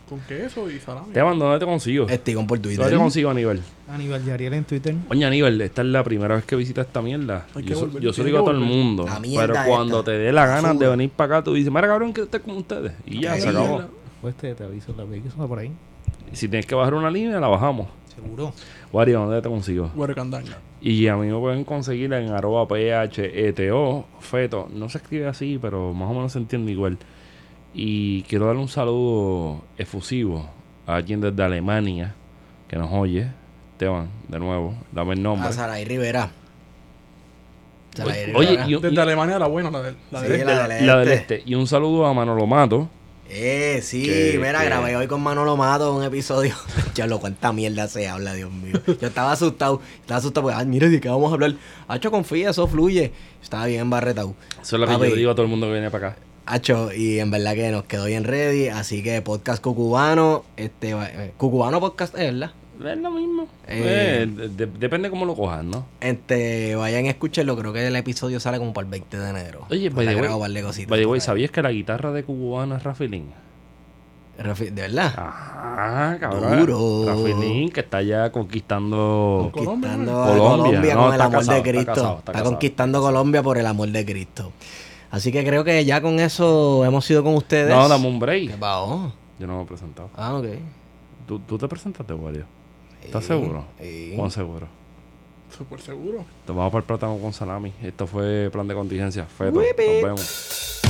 [0.10, 1.14] Con queso y salami.
[1.14, 2.08] Te mando, ¿dónde te consigo?
[2.10, 2.80] Estigón por Twitter.
[2.80, 3.62] ¿Dónde te consigo, Aníbal?
[3.88, 4.96] Aníbal Yariel en Twitter.
[5.10, 7.46] Oye, Aníbal, esta es la primera vez que visitas esta mierda.
[7.56, 9.06] Hay que Yo, so- yo se digo a todo el mundo.
[9.22, 10.12] Pero cuando esta.
[10.12, 12.58] te dé la gana de venir para acá, tú dices, mira cabrón, que esté con
[12.58, 12.94] ustedes.
[13.06, 13.84] Y ya, Ahí, se acabó.
[14.22, 15.72] Pues te, te aviso la vez que suena por ahí.
[16.32, 17.88] Y si tienes que bajar una línea, la bajamos.
[18.16, 18.52] Seguro.
[18.92, 19.92] Wario, ¿dónde te consigo?
[19.96, 20.58] Huercandanga.
[20.82, 24.68] Y a mí me pueden conseguir en arroba PHETO, feto.
[24.74, 26.98] No se escribe así, pero más o menos se entiende igual.
[27.74, 30.50] Y quiero darle un saludo efusivo
[30.88, 32.16] a alguien desde Alemania
[32.68, 33.28] que nos oye.
[33.74, 35.48] Esteban, de nuevo, dame el nombre.
[35.48, 36.32] A Saray Rivera.
[37.96, 38.68] Saray Oye, Rivera.
[38.68, 40.98] y, y- Desde Alemania la buena, la, de, la Sí, de la la, del la
[41.00, 41.36] del este.
[41.38, 41.50] este.
[41.50, 42.90] Y un saludo a Manolo Mato.
[43.32, 46.56] Eh, sí, Que- mira, que- grabé hoy con Manolo Mato un episodio.
[46.96, 48.82] ya lo cuánta mierda se habla, Dios mío.
[48.86, 51.54] Yo estaba asustado, estaba asustado porque, ay, mira, ¿de qué vamos a hablar?
[51.88, 53.12] Hacho, confía, eso fluye.
[53.42, 54.34] Estaba bien barretado.
[54.62, 55.06] Eso es lo que Papi.
[55.06, 56.18] yo le digo a todo el mundo que viene para acá.
[56.52, 58.70] Hacho, y en verdad que nos quedó bien ready.
[58.70, 62.52] Así que podcast cucubano, este, eh, cucubano podcast, es verdad.
[62.84, 63.44] Es lo mismo.
[63.68, 64.24] Eh.
[64.24, 65.86] Eh, de- de- depende cómo lo cojas, ¿no?
[66.00, 69.66] Este, vayan a escucharlo, creo que el episodio sale como para el 20 de enero.
[69.70, 71.20] Oye, by Porque the way, grabo un par de cositas by the way.
[71.20, 73.26] ¿sabías que la guitarra de Cubano es Rafi Lin?
[74.40, 75.14] Rafi- ¿De verdad?
[75.18, 76.60] Ajá, cabrón.
[76.60, 77.06] Duro.
[77.06, 79.50] Rafilín, que está ya conquistando.
[79.54, 81.94] Colombia, Conquistando Colombia, Colombia no, con el amor casado, de está Cristo.
[81.94, 84.52] casado, Está, conquistando Colombia por el amor de Cristo.
[85.12, 87.70] Así que creo que ya con eso hemos ido con ustedes.
[87.70, 88.58] No, dame un ¿Qué break.
[88.60, 89.12] pasó?
[89.40, 90.10] Yo no me he presentado.
[90.16, 90.46] Ah, ok.
[91.28, 92.46] ¿Tú, tú te presentaste, Wario?
[93.04, 93.66] ¿Estás Sí, seguro?
[93.80, 94.14] sí.
[94.16, 94.68] ¿Cuán seguro?
[95.58, 96.24] Súper seguro.
[96.46, 97.74] Te vamos para el plátano con salami.
[97.82, 99.26] Esto fue plan de contingencia.
[99.26, 99.60] Feto.
[99.60, 99.64] Nos
[100.04, 100.82] vemos.